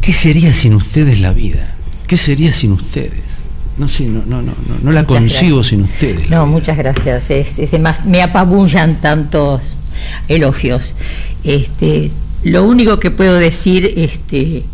[0.03, 1.76] ¿qué sería sin ustedes la vida?
[2.07, 3.39] ¿Qué sería sin ustedes?
[3.81, 5.66] No sé, no, no, no, no, no la gracias.
[5.68, 6.28] sin ustedes.
[6.28, 7.31] No, muchas gracias.
[7.31, 9.78] Es, es demás- me apabullan tantos
[10.28, 10.95] elogios.
[11.45, 12.11] Este,
[12.45, 14.64] lo único que puedo decir, este,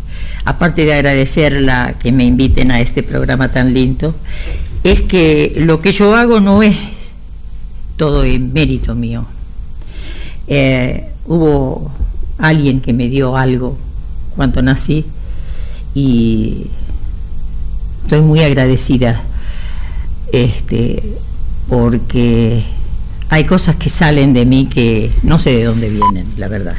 [0.43, 4.13] aparte de agradecerla que me inviten a este programa tan lindo,
[4.83, 6.75] es que lo que yo hago no es
[7.95, 9.25] todo en mérito mío.
[10.49, 11.91] Eh, hubo
[12.39, 13.77] alguien que me dio algo
[14.35, 15.05] cuando nací
[15.95, 16.67] y
[18.07, 19.21] estoy muy agradecida
[20.31, 21.03] este
[21.67, 22.63] porque
[23.27, 26.77] hay cosas que salen de mí que no sé de dónde vienen, la verdad.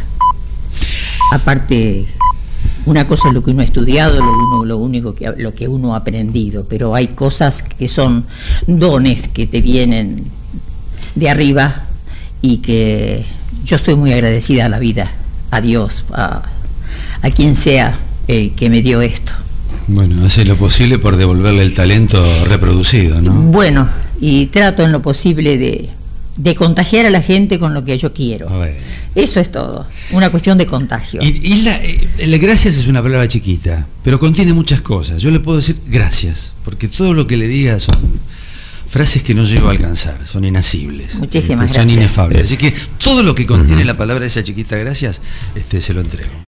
[1.31, 2.07] Aparte,
[2.87, 5.68] una cosa es lo que uno ha estudiado, lo, uno, lo único que lo que
[5.68, 8.24] uno ha aprendido, pero hay cosas que son
[8.66, 10.31] dones que te vienen
[11.14, 11.89] de arriba
[12.41, 13.26] y que
[13.66, 15.12] yo estoy muy agradecida a la vida,
[15.51, 16.45] a Dios, a,
[17.20, 17.99] a quien sea
[18.29, 19.35] eh, que me dio esto.
[19.89, 23.32] Bueno, hace lo posible por devolverle el talento reproducido, ¿no?
[23.32, 23.89] Bueno,
[24.20, 25.89] y trato en lo posible de,
[26.36, 28.49] de contagiar a la gente con lo que yo quiero.
[28.51, 28.76] A ver.
[29.14, 31.20] Eso es todo, una cuestión de contagio.
[31.22, 35.22] Y, y la, eh, la gracias es una palabra chiquita, pero contiene muchas cosas.
[35.22, 37.97] Yo le puedo decir gracias, porque todo lo que le diga son
[38.86, 41.14] frases que no llego a alcanzar, son inasibles.
[41.16, 41.91] Muchísimas este, Son gracias.
[41.93, 42.43] inefables.
[42.43, 45.20] Así que todo lo que contiene la palabra esa chiquita gracias,
[45.55, 46.43] este, se lo entrego.